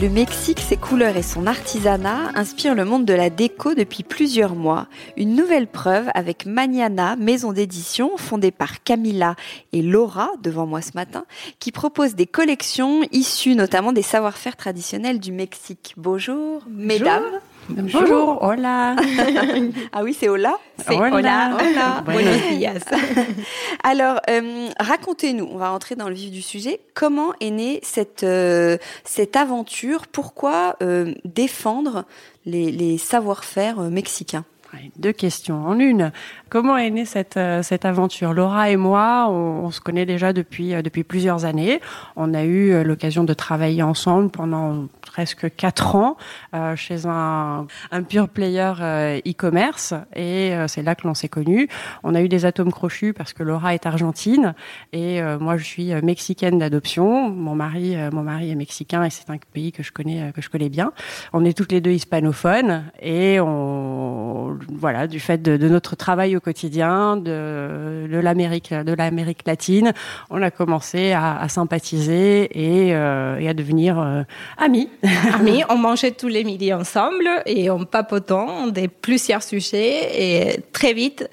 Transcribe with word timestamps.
Le 0.00 0.08
Mexique, 0.08 0.60
ses 0.60 0.76
couleurs 0.76 1.16
et 1.16 1.24
son 1.24 1.48
artisanat 1.48 2.30
inspirent 2.36 2.76
le 2.76 2.84
monde 2.84 3.04
de 3.04 3.14
la 3.14 3.30
déco 3.30 3.74
depuis 3.74 4.04
plusieurs 4.04 4.54
mois. 4.54 4.86
Une 5.16 5.34
nouvelle 5.34 5.66
preuve 5.66 6.08
avec 6.14 6.46
Maniana, 6.46 7.16
maison 7.16 7.52
d'édition 7.52 8.16
fondée 8.16 8.52
par 8.52 8.84
Camila 8.84 9.34
et 9.72 9.82
Laura, 9.82 10.30
devant 10.40 10.66
moi 10.66 10.82
ce 10.82 10.92
matin, 10.94 11.24
qui 11.58 11.72
propose 11.72 12.14
des 12.14 12.26
collections 12.26 13.02
issues 13.10 13.56
notamment 13.56 13.92
des 13.92 14.02
savoir-faire 14.02 14.56
traditionnels 14.56 15.18
du 15.18 15.32
Mexique. 15.32 15.94
Bonjour, 15.96 16.62
mesdames. 16.68 17.24
Bonjour, 17.24 17.40
hola. 18.40 18.96
ah 19.92 20.02
oui, 20.02 20.16
c'est 20.18 20.28
hola 20.28 20.58
C'est 20.78 20.96
hola. 20.96 21.56
Hola. 21.56 22.02
Buenos 22.06 22.40
días. 22.50 22.84
Alors, 23.82 24.20
euh, 24.30 24.68
racontez-nous, 24.78 25.48
on 25.50 25.58
va 25.58 25.70
rentrer 25.70 25.94
dans 25.94 26.08
le 26.08 26.14
vif 26.14 26.30
du 26.30 26.42
sujet. 26.42 26.80
Comment 26.94 27.32
est 27.40 27.50
née 27.50 27.80
cette, 27.82 28.24
euh, 28.24 28.78
cette 29.04 29.36
aventure? 29.36 30.06
Pourquoi 30.06 30.76
euh, 30.82 31.14
défendre 31.24 32.04
les, 32.46 32.70
les 32.70 32.98
savoir-faire 32.98 33.80
mexicains? 33.80 34.44
Deux 34.96 35.12
questions 35.12 35.66
en 35.66 35.78
une. 35.78 36.12
Comment 36.48 36.76
est 36.76 36.90
née 36.90 37.04
cette, 37.04 37.38
cette 37.62 37.84
aventure? 37.84 38.32
Laura 38.32 38.70
et 38.70 38.76
moi, 38.76 39.26
on, 39.28 39.64
on, 39.64 39.70
se 39.70 39.80
connaît 39.80 40.06
déjà 40.06 40.32
depuis, 40.32 40.70
depuis 40.82 41.04
plusieurs 41.04 41.44
années. 41.44 41.80
On 42.16 42.34
a 42.34 42.44
eu 42.44 42.82
l'occasion 42.84 43.24
de 43.24 43.34
travailler 43.34 43.82
ensemble 43.82 44.30
pendant 44.30 44.86
presque 45.08 45.54
quatre 45.56 45.96
ans 45.96 46.16
euh, 46.54 46.76
chez 46.76 47.06
un, 47.06 47.66
un 47.90 48.02
pure 48.02 48.28
player 48.28 48.72
euh, 48.80 49.18
e-commerce 49.26 49.94
et 50.14 50.52
euh, 50.52 50.68
c'est 50.68 50.82
là 50.82 50.94
que 50.94 51.06
l'on 51.06 51.14
s'est 51.14 51.28
connus. 51.28 51.68
On 52.04 52.14
a 52.14 52.22
eu 52.22 52.28
des 52.28 52.44
atomes 52.44 52.72
crochus 52.72 53.12
parce 53.12 53.32
que 53.32 53.42
Laura 53.42 53.74
est 53.74 53.86
argentine 53.86 54.54
et 54.92 55.20
moi 55.40 55.56
je 55.56 55.64
suis 55.64 55.92
mexicaine 56.02 56.58
d'adoption. 56.58 57.30
Mon 57.30 57.54
mari, 57.54 57.96
mon 58.12 58.22
mari 58.22 58.50
est 58.50 58.54
mexicain 58.54 59.04
et 59.04 59.10
c'est 59.10 59.30
un 59.30 59.38
pays 59.52 59.72
que 59.72 59.82
je 59.82 59.92
connais 59.92 60.32
que 60.32 60.42
je 60.42 60.50
connais 60.50 60.68
bien. 60.68 60.92
On 61.32 61.44
est 61.44 61.56
toutes 61.56 61.72
les 61.72 61.80
deux 61.80 61.92
hispanophones 61.92 62.84
et 63.00 63.40
on 63.40 64.57
voilà 64.68 65.06
du 65.06 65.20
fait 65.20 65.40
de, 65.42 65.68
notre 65.68 65.96
travail 65.96 66.36
au 66.36 66.40
quotidien 66.40 67.16
de, 67.16 68.06
l'Amérique 68.10 68.72
de 68.72 68.92
l'Amérique 68.92 69.46
latine, 69.46 69.92
on 70.30 70.42
a 70.42 70.50
commencé 70.50 71.12
à, 71.12 71.46
sympathiser 71.48 72.44
et, 72.52 72.88
et, 72.88 72.94
à 72.94 73.54
devenir 73.54 74.24
amis. 74.56 74.88
amis, 75.34 75.62
on 75.68 75.76
mangeait 75.76 76.12
tous 76.12 76.28
les 76.28 76.44
midis 76.44 76.72
ensemble 76.72 77.28
et 77.46 77.70
on 77.70 77.84
papotant 77.84 78.66
des 78.68 78.88
plusieurs 78.88 79.42
sujets 79.42 80.52
et 80.52 80.60
très 80.72 80.92
vite, 80.92 81.28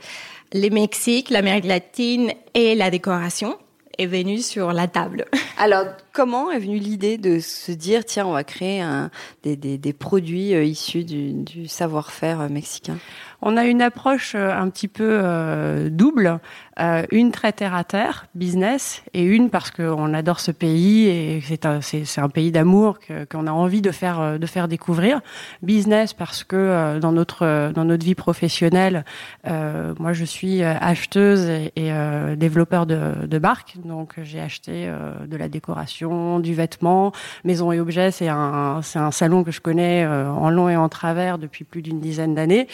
le 0.54 0.70
Mexique, 0.70 1.30
l'Amérique 1.30 1.66
latine 1.66 2.32
et 2.54 2.76
la 2.76 2.90
décoration 2.90 3.58
est 3.98 4.06
venu 4.06 4.40
sur 4.40 4.74
la 4.74 4.88
table. 4.88 5.26
Alors, 5.58 5.86
comment 6.12 6.52
est 6.52 6.60
venue 6.60 6.80
l'idée 6.80 7.18
de 7.18 7.40
se 7.40 7.72
dire, 7.72 8.06
tiens, 8.06 8.26
on 8.26 8.34
va 8.34 8.44
créer 8.44 8.82
un, 8.82 9.10
des, 9.44 9.56
des, 9.56 9.78
des, 9.78 9.94
produits 9.94 10.54
euh, 10.54 10.64
issus 10.64 11.04
du, 11.04 11.34
du 11.34 11.68
savoir-faire 11.68 12.42
euh, 12.42 12.50
mexicain? 12.50 12.98
On 13.42 13.58
a 13.58 13.66
une 13.66 13.82
approche 13.82 14.34
euh, 14.36 14.52
un 14.52 14.70
petit 14.70 14.88
peu 14.88 15.20
euh, 15.22 15.90
double, 15.90 16.40
euh, 16.80 17.06
une 17.12 17.32
très 17.32 17.52
terre 17.52 17.74
à 17.74 17.84
terre, 17.84 18.28
business, 18.36 19.04
et 19.14 19.24
une 19.24 19.50
parce 19.50 19.72
qu'on 19.72 20.14
adore 20.14 20.40
ce 20.40 20.52
pays 20.52 21.08
et 21.08 21.42
c'est 21.42 21.66
un, 21.66 21.80
un 22.18 22.30
pays 22.30 22.52
d'amour 22.52 23.00
qu'on 23.32 23.48
a 23.48 23.52
envie 23.52 23.82
de 23.82 23.92
faire, 23.92 24.40
de 24.40 24.46
faire 24.46 24.68
découvrir. 24.68 25.22
Business 25.62 26.14
parce 26.14 26.44
que 26.44 27.00
dans 27.00 27.12
notre, 27.12 27.72
dans 27.74 27.86
notre 27.86 28.04
vie 28.04 28.16
professionnelle, 28.16 29.06
moi 29.46 30.12
je 30.12 30.26
suis 30.26 30.64
acheteuse 30.64 31.48
et, 31.50 31.92
développeur 32.36 32.86
de, 32.86 33.26
de 33.26 33.40
barques, 33.40 33.76
donc 33.86 34.16
j'ai 34.22 34.42
acheté 34.42 34.92
de 35.26 35.38
la 35.38 35.48
décoration, 35.48 36.40
du 36.40 36.54
vêtement, 36.54 37.14
maison 37.46 37.72
et 37.72 37.80
objets. 37.80 38.12
C'est 38.12 38.28
un, 38.28 38.82
c'est 38.82 39.00
un 39.00 39.12
salon 39.12 39.44
que 39.44 39.52
je 39.52 39.62
connais 39.62 40.06
en 40.06 40.50
long 40.50 40.68
et 40.68 40.76
en 40.76 40.90
travers 40.90 41.38
depuis 41.38 41.64
plus 41.64 41.82
d'une 41.82 42.02
dizaine 42.02 42.36
d'années. 42.36 42.68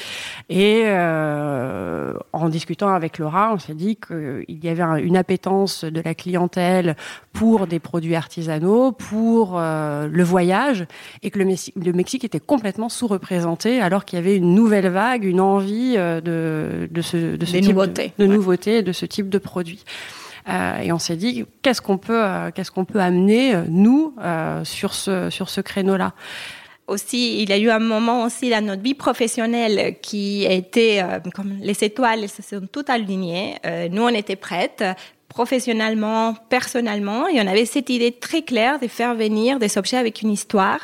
Et 0.54 0.84
euh, 0.86 2.14
en 2.34 2.50
discutant 2.50 2.90
avec 2.90 3.20
Laura, 3.20 3.54
on 3.54 3.58
s'est 3.58 3.74
dit 3.74 3.96
qu'il 3.96 4.64
y 4.64 4.68
avait 4.68 4.82
un, 4.82 4.98
une 4.98 5.16
appétence 5.16 5.86
de 5.86 6.02
la 6.02 6.14
clientèle 6.14 6.98
pour 7.32 7.68
des 7.68 7.80
produits 7.80 8.16
artisanaux, 8.16 8.92
pour 8.92 9.54
euh, 9.56 10.10
le 10.12 10.24
voyage, 10.24 10.86
et 11.24 11.32
que 11.32 11.40
le, 11.40 11.46
le 11.46 11.94
Mexique 11.94 12.26
était 12.26 12.42
complètement 12.42 12.90
sous-représenté, 12.90 13.82
alors 13.82 14.04
qu'il 14.04 14.20
y 14.20 14.22
avait 14.22 14.36
une 14.36 14.54
nouvelle 14.54 14.90
vague, 14.90 15.24
une 15.24 15.40
envie 15.40 15.96
euh, 15.98 16.20
de, 16.20 16.90
de 16.92 17.02
ce, 17.02 17.38
de 17.38 17.46
ce 17.46 17.56
type 17.56 17.68
nouveautés. 17.68 18.12
de, 18.18 18.26
de 18.26 18.30
ouais. 18.30 18.36
nouveautés, 18.36 18.82
de 18.82 18.92
ce 18.92 19.06
type 19.06 19.30
de 19.30 19.38
produits. 19.38 19.86
Euh, 20.50 20.80
et 20.80 20.92
on 20.92 21.00
s'est 21.00 21.16
dit 21.16 21.46
qu'est-ce 21.62 21.82
qu'on 21.82 21.98
peut, 21.98 22.24
euh, 22.26 22.52
qu'est-ce 22.54 22.72
qu'on 22.72 22.86
peut 22.86 23.00
amener 23.00 23.56
euh, 23.56 23.64
nous 23.70 24.16
sur 24.64 24.94
ce 24.94 25.30
sur 25.30 25.50
ce 25.50 25.62
créneau-là? 25.62 26.14
Aussi, 26.92 27.42
il 27.42 27.50
y 27.50 27.54
a 27.54 27.58
eu 27.58 27.70
un 27.70 27.80
moment 27.80 28.24
aussi 28.24 28.50
dans 28.50 28.64
notre 28.64 28.82
vie 28.82 28.94
professionnelle 28.94 29.96
qui 30.02 30.46
était 30.46 31.02
euh, 31.02 31.20
comme 31.34 31.58
les 31.62 31.84
étoiles 31.84 32.28
se 32.30 32.42
sont 32.42 32.68
toutes 32.72 32.90
alignées. 32.90 33.56
Euh, 33.66 33.88
nous, 33.90 34.04
on 34.04 34.10
était 34.10 34.36
prêtes 34.36 34.84
professionnellement, 35.30 36.36
personnellement, 36.50 37.28
et 37.30 37.40
on 37.42 37.48
avait 37.48 37.66
cette 37.66 37.90
idée 37.90 38.12
très 38.12 38.42
claire 38.42 38.80
de 38.80 38.88
faire 38.88 39.16
venir 39.16 39.60
des 39.60 39.78
objets 39.78 39.96
avec 39.96 40.22
une 40.22 40.32
histoire. 40.32 40.82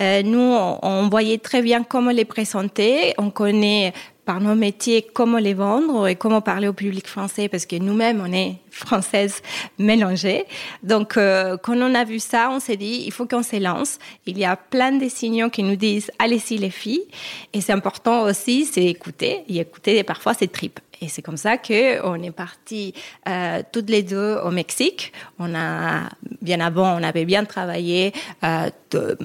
Euh, 0.00 0.22
nous, 0.22 0.56
on 0.82 1.08
voyait 1.10 1.36
très 1.36 1.60
bien 1.60 1.84
comment 1.84 2.10
les 2.10 2.24
présenter. 2.24 3.12
On 3.18 3.28
connaît 3.28 3.92
par 4.24 4.40
nos 4.40 4.54
métiers 4.54 5.06
comment 5.12 5.38
les 5.38 5.54
vendre 5.54 6.08
et 6.08 6.16
comment 6.16 6.40
parler 6.40 6.66
au 6.66 6.72
public 6.72 7.06
français 7.06 7.48
parce 7.48 7.66
que 7.66 7.76
nous-mêmes 7.76 8.22
on 8.26 8.32
est 8.32 8.56
françaises 8.74 9.42
mélangées. 9.78 10.44
Donc 10.82 11.16
euh, 11.16 11.56
quand 11.56 11.76
on 11.76 11.94
a 11.94 12.04
vu 12.04 12.18
ça, 12.18 12.50
on 12.50 12.60
s'est 12.60 12.76
dit 12.76 13.04
il 13.06 13.12
faut 13.12 13.26
qu'on 13.26 13.42
se 13.42 13.56
lance. 13.56 13.98
Il 14.26 14.38
y 14.38 14.44
a 14.44 14.56
plein 14.56 14.92
de 14.92 15.08
signaux 15.08 15.50
qui 15.50 15.62
nous 15.62 15.76
disent 15.76 16.10
allez-y 16.18 16.58
les 16.58 16.70
filles 16.70 17.04
et 17.52 17.60
c'est 17.60 17.72
important 17.72 18.22
aussi 18.22 18.64
c'est 18.64 18.84
écouter 18.84 19.44
et 19.48 19.58
écouter 19.58 20.02
parfois 20.02 20.34
ses 20.34 20.48
tripes. 20.48 20.80
Et 21.00 21.08
c'est 21.08 21.22
comme 21.22 21.36
ça 21.36 21.58
que 21.58 22.02
on 22.06 22.22
est 22.22 22.30
parti 22.30 22.94
euh, 23.28 23.62
toutes 23.72 23.90
les 23.90 24.02
deux 24.02 24.38
au 24.42 24.50
Mexique. 24.50 25.12
On 25.38 25.54
a 25.54 26.08
bien 26.40 26.60
avant, 26.60 26.98
on 26.98 27.02
avait 27.02 27.24
bien 27.24 27.44
travaillé 27.44 28.12
euh, 28.42 28.70
de, 28.90 29.18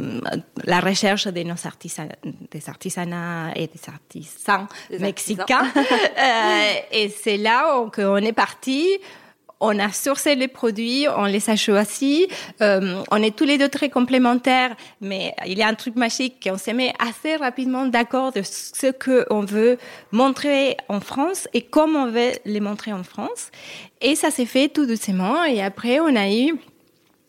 la 0.66 0.80
recherche 0.80 1.28
de 1.28 1.44
nos 1.44 1.66
artisans, 1.66 2.10
des 2.52 2.70
artisanats 2.70 3.52
et 3.56 3.68
des 3.68 3.82
artisans 3.88 4.68
des 4.90 5.00
mexicains. 5.00 5.68
euh, 5.76 6.74
et 6.92 7.10
c'est 7.10 7.38
là 7.38 7.86
qu'on 7.94 8.18
est 8.18 8.34
parti 8.34 8.86
on 9.60 9.78
a 9.80 9.92
sourcé 9.92 10.36
les 10.36 10.48
produits, 10.48 11.06
on 11.16 11.26
les 11.26 11.50
a 11.50 11.56
choisis, 11.56 12.28
euh, 12.62 13.04
on 13.12 13.22
est 13.22 13.36
tous 13.36 13.46
les 13.46 13.58
deux 13.58 13.70
très 13.70 13.90
complémentaires, 13.90 14.76
mais 15.02 15.34
il 15.46 15.58
y 15.58 15.64
a 15.64 15.68
un 15.68 15.74
truc 15.74 15.96
magique 15.96 16.42
qu'on 16.44 16.58
se 16.58 16.72
met 16.72 16.94
assez 17.00 17.36
rapidement 17.36 17.86
d'accord 17.86 18.32
de 18.32 18.42
ce 18.42 18.92
qu'on 18.92 19.42
veut 19.42 19.78
montrer 20.12 20.78
en 20.88 21.00
France 21.02 21.48
et 21.54 21.62
comment 21.62 22.04
on 22.04 22.12
veut 22.12 22.32
les 22.46 22.60
montrer 22.60 22.94
en 22.94 23.04
France. 23.04 23.52
Et 24.02 24.16
ça 24.16 24.32
s'est 24.32 24.46
fait 24.46 24.70
tout 24.70 24.86
doucement 24.86 25.44
et 25.44 25.62
après 25.62 26.00
on 26.00 26.16
a 26.16 26.32
eu 26.32 26.54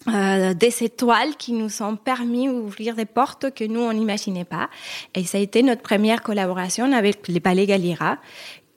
euh, 0.09 0.55
des 0.55 0.83
étoiles 0.83 1.37
qui 1.37 1.53
nous 1.53 1.83
ont 1.83 1.95
permis 1.95 2.47
d'ouvrir 2.47 2.95
des 2.95 3.05
portes 3.05 3.53
que 3.53 3.65
nous, 3.65 3.81
on 3.81 3.93
n'imaginait 3.93 4.47
pas. 4.47 4.71
Et 5.15 5.25
ça 5.25 5.37
a 5.37 5.43
été 5.43 5.63
notre 5.63 5.83
première 5.83 6.23
collaboration 6.23 6.91
avec 6.95 7.29
les 7.29 7.39
Palais 7.39 7.67
Galliera, 7.67 8.17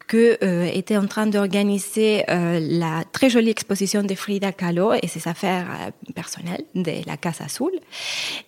que 0.08 0.38
euh, 0.44 0.66
était 0.66 0.98
en 0.98 1.08
train 1.08 1.28
d'organiser 1.28 2.24
euh, 2.30 2.60
la 2.62 3.04
très 3.12 3.30
jolie 3.30 3.50
exposition 3.50 4.04
de 4.04 4.16
Frida 4.16 4.52
Kahlo 4.52 4.94
et 4.94 5.08
ses 5.08 5.28
affaires 5.28 5.68
euh, 5.70 6.12
personnelles 6.14 6.66
de 6.76 7.06
la 7.08 7.18
Casa 7.18 7.46
Azul. 7.46 7.72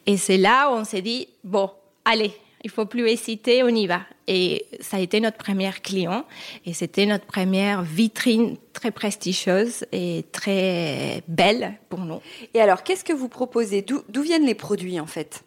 Et 0.05 0.17
c'est 0.17 0.37
là 0.37 0.69
où 0.69 0.75
on 0.75 0.83
s'est 0.83 1.01
dit, 1.01 1.27
bon, 1.43 1.69
allez, 2.03 2.33
il 2.63 2.71
faut 2.71 2.85
plus 2.85 3.07
hésiter, 3.07 3.63
on 3.63 3.69
y 3.69 3.87
va. 3.87 4.01
Et 4.27 4.65
ça 4.81 4.97
a 4.97 4.99
été 4.99 5.19
notre 5.19 5.37
première 5.37 5.81
client 5.81 6.25
et 6.65 6.73
c'était 6.73 7.05
notre 7.05 7.25
première 7.25 7.83
vitrine 7.83 8.57
très 8.73 8.89
prestigieuse 8.91 9.85
et 9.91 10.25
très 10.31 11.21
belle 11.27 11.75
pour 11.89 11.99
nous. 11.99 12.21
Et 12.55 12.61
alors, 12.61 12.81
qu'est-ce 12.81 13.03
que 13.03 13.13
vous 13.13 13.29
proposez? 13.29 13.83
D'où 13.83 14.21
viennent 14.23 14.47
les 14.47 14.55
produits 14.55 14.99
en 14.99 15.05
fait? 15.05 15.43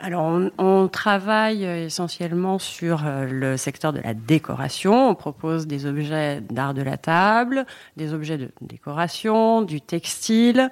Alors, 0.00 0.40
on, 0.58 0.88
travaille 0.88 1.64
essentiellement 1.64 2.58
sur 2.58 3.06
euh, 3.06 3.26
le 3.30 3.56
secteur 3.56 3.92
de 3.92 4.00
la 4.00 4.12
décoration. 4.12 5.08
On 5.08 5.14
propose 5.14 5.68
des 5.68 5.86
objets 5.86 6.40
d'art 6.40 6.74
de 6.74 6.82
la 6.82 6.96
table, 6.96 7.64
des 7.96 8.12
objets 8.12 8.36
de 8.36 8.50
décoration, 8.60 9.62
du 9.62 9.80
textile, 9.80 10.70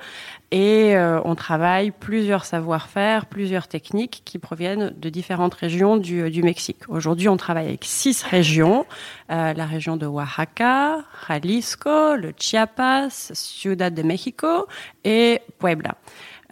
et 0.50 0.96
euh, 0.96 1.20
on 1.24 1.36
travaille 1.36 1.92
plusieurs 1.92 2.44
savoir-faire, 2.44 3.26
plusieurs 3.26 3.68
techniques 3.68 4.22
qui 4.24 4.38
proviennent 4.38 4.92
de 4.96 5.08
différentes 5.08 5.54
régions 5.54 5.96
du, 5.96 6.28
du 6.28 6.42
Mexique. 6.42 6.88
Aujourd'hui, 6.88 7.28
on 7.28 7.36
travaille 7.36 7.68
avec 7.68 7.84
six 7.84 8.24
régions 8.24 8.86
euh, 9.30 9.54
la 9.54 9.66
région 9.66 9.96
de 9.96 10.04
Oaxaca, 10.04 10.98
Jalisco, 11.26 12.16
le 12.16 12.34
Chiapas, 12.36 13.30
Ciudad 13.32 13.94
de 13.94 14.02
México 14.02 14.66
et 15.04 15.40
Puebla. 15.58 15.94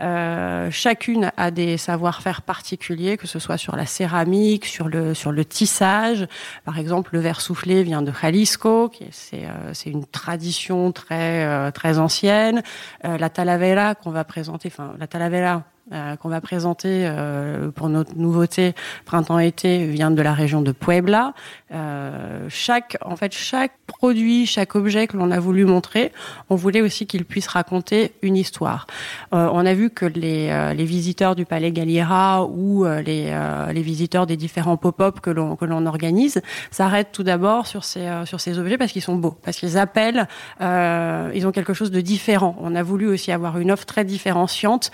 Euh, 0.01 0.71
chacune 0.71 1.31
a 1.37 1.51
des 1.51 1.77
savoir-faire 1.77 2.43
particuliers, 2.43 3.17
que 3.17 3.27
ce 3.27 3.39
soit 3.39 3.59
sur 3.59 3.77
la 3.77 3.87
céramique, 3.87 4.65
sur 4.65 4.89
le 4.89 5.15
sur 5.15 5.33
le 5.33 5.45
tissage. 5.45 6.27
Par 6.65 6.79
exemple, 6.79 7.11
le 7.15 7.21
verre 7.21 7.41
soufflé 7.41 7.83
vient 7.83 8.03
de 8.03 8.13
Jalisco, 8.13 8.91
c'est 9.11 9.45
euh, 9.45 9.73
une 9.87 10.07
tradition 10.07 10.93
très 10.93 11.45
euh, 11.45 11.71
très 11.71 11.99
ancienne. 11.99 12.63
la 13.03 13.31
talavera 13.31 13.95
qu'on 13.95 14.11
va 14.11 14.25
présenter, 14.25 14.69
enfin 14.73 14.95
la 14.99 15.07
talavera 15.07 15.65
euh, 15.93 16.15
qu'on 16.15 16.29
va 16.29 16.41
présenter 16.41 17.03
euh, 17.05 17.73
pour 17.73 17.89
notre 17.89 18.17
nouveauté 18.17 18.75
printemps-été 19.07 19.87
vient 19.87 20.13
de 20.13 20.23
la 20.23 20.35
région 20.35 20.63
de 20.63 20.71
Puebla. 20.71 21.35
Euh, 21.73 22.47
chaque, 22.49 22.97
en 23.05 23.17
fait, 23.17 23.33
chaque 23.33 23.73
produit, 23.89 24.47
chaque 24.47 24.77
objet 24.77 25.09
que 25.09 25.17
l'on 25.17 25.33
a 25.33 25.41
voulu 25.41 25.65
montrer, 25.65 26.13
on 26.49 26.55
voulait 26.55 26.81
aussi 26.81 27.09
qu'il 27.09 27.25
puisse 27.25 27.49
raconter 27.49 28.13
une 28.23 28.37
histoire. 28.37 28.87
on 29.33 29.67
a 29.67 29.75
vu 29.75 29.91
que 29.91 30.07
les, 30.07 30.75
les 30.77 30.85
visiteurs 30.85 31.35
du 31.35 31.45
Palais 31.45 31.73
Galliera 31.73 32.45
ou 32.45 32.85
les, 32.85 33.37
les 33.73 33.83
visiteurs 33.83 34.27
des 34.27 34.37
différents 34.37 34.77
pop-up 34.77 35.21
que 35.21 35.31
l'on 35.31 35.57
que 35.57 35.65
l'on 35.65 35.87
organise 35.87 36.41
s'arrêtent 36.71 37.11
tout 37.13 37.25
d'abord 37.25 37.67
sur 37.67 37.83
ces 37.83 38.09
sur 38.27 38.41
ces 38.41 38.59
objets 38.59 38.79
parce 38.79 38.93
qu'ils 38.93 39.03
sont 39.03 39.17
beaux, 39.17 39.37
parce 39.43 39.57
qu'ils 39.57 39.77
appellent, 39.77 40.29
ils 40.61 41.47
ont 41.47 41.53
quelque 41.53 41.75
chose 41.75 41.91
de 41.91 42.01
différent. 42.01 42.57
On 42.61 42.77
a 42.77 42.83
voulu 42.83 43.09
aussi 43.09 43.33
avoir 43.33 43.59
une 43.59 43.73
offre 43.73 43.87
très 43.87 44.05
différenciante. 44.05 44.93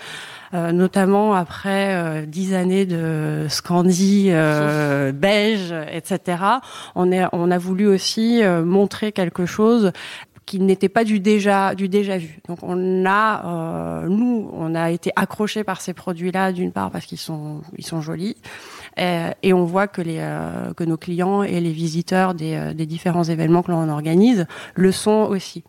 Euh, 0.53 0.71
notamment 0.71 1.33
après 1.33 1.95
euh, 1.95 2.25
dix 2.25 2.53
années 2.53 2.85
de 2.85 3.47
Scandi, 3.49 4.27
euh, 4.29 5.11
beige, 5.11 5.73
etc. 5.91 6.41
On, 6.95 7.11
est, 7.11 7.25
on 7.33 7.51
a 7.51 7.57
voulu 7.57 7.85
aussi 7.85 8.41
montrer 8.63 9.11
quelque 9.11 9.45
chose 9.45 9.91
qui 10.45 10.61
n'était 10.61 10.87
pas 10.87 11.03
du 11.03 11.19
déjà 11.19 11.75
du 11.75 11.89
déjà 11.89 12.17
vu. 12.17 12.39
Donc 12.47 12.59
on 12.61 13.05
a 13.05 14.05
nous 14.07 14.49
on 14.53 14.75
a 14.75 14.91
été 14.91 15.11
accrochés 15.17 15.65
par 15.65 15.81
ces 15.81 15.93
produits-là 15.93 16.53
d'une 16.53 16.71
part 16.71 16.89
parce 16.89 17.05
qu'ils 17.05 17.17
sont 17.17 17.61
ils 17.77 17.85
sont 17.85 18.01
jolis 18.01 18.37
et, 18.95 19.53
on 19.53 19.65
voit 19.65 19.87
que 19.87 20.01
les 20.01 20.25
que 20.77 20.85
nos 20.85 20.95
clients 20.95 21.43
et 21.43 21.59
les 21.59 21.71
visiteurs 21.71 22.33
des, 22.33 22.73
des 22.73 22.85
différents 22.85 23.25
événements 23.25 23.61
que 23.61 23.71
l'on 23.71 23.89
organise 23.89 24.45
le 24.75 24.93
sont 24.93 25.27
aussi. 25.29 25.65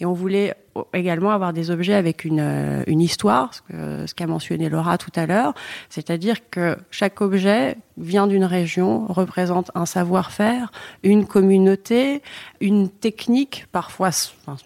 Et 0.00 0.06
on 0.06 0.14
voulait 0.14 0.54
également 0.94 1.30
avoir 1.30 1.52
des 1.52 1.70
objets 1.70 1.94
avec 1.94 2.24
une, 2.24 2.40
euh, 2.40 2.82
une 2.86 3.00
histoire, 3.00 3.50
ce 3.70 4.14
qu'a 4.14 4.26
mentionné 4.26 4.68
Laura 4.68 4.98
tout 4.98 5.12
à 5.16 5.26
l'heure, 5.26 5.54
c'est-à-dire 5.88 6.36
que 6.50 6.76
chaque 6.90 7.20
objet 7.20 7.76
vient 7.98 8.26
d'une 8.26 8.44
région, 8.44 9.06
représente 9.06 9.70
un 9.74 9.86
savoir-faire, 9.86 10.72
une 11.02 11.26
communauté, 11.26 12.22
une 12.60 12.88
technique, 12.88 13.66
parfois 13.72 14.10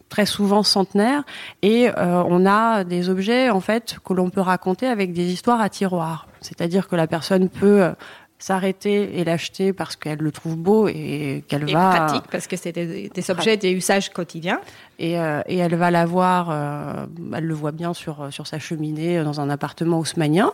très 0.08 0.26
souvent 0.26 0.62
centenaire, 0.62 1.24
et 1.62 1.88
euh, 1.88 2.22
on 2.26 2.46
a 2.46 2.84
des 2.84 3.08
objets 3.08 3.50
en 3.50 3.60
fait 3.60 3.98
que 4.04 4.12
l'on 4.12 4.30
peut 4.30 4.40
raconter 4.40 4.86
avec 4.86 5.12
des 5.12 5.32
histoires 5.32 5.60
à 5.60 5.68
tiroir. 5.68 6.28
C'est-à-dire 6.40 6.88
que 6.88 6.96
la 6.96 7.06
personne 7.06 7.48
peut 7.48 7.92
s'arrêter 8.38 9.18
et 9.18 9.24
l'acheter 9.24 9.72
parce 9.72 9.96
qu'elle 9.96 10.18
le 10.18 10.30
trouve 10.30 10.56
beau 10.56 10.88
et 10.88 11.44
qu'elle 11.48 11.70
va 11.70 11.90
pratique 11.90 12.24
parce 12.30 12.46
que 12.46 12.56
c'est 12.56 12.72
des, 12.72 13.10
objets 13.30 13.56
des 13.56 13.72
usages 13.72 14.10
quotidiens. 14.10 14.60
Et, 14.98 15.18
euh, 15.18 15.42
et 15.46 15.56
elle 15.56 15.74
va 15.74 15.90
l'avoir 15.90 16.50
euh, 16.50 17.06
elle 17.34 17.44
le 17.44 17.54
voit 17.54 17.72
bien 17.72 17.94
sur 17.94 18.32
sur 18.32 18.46
sa 18.46 18.58
cheminée 18.58 19.22
dans 19.22 19.40
un 19.40 19.50
appartement 19.50 19.98
haussmanien 19.98 20.52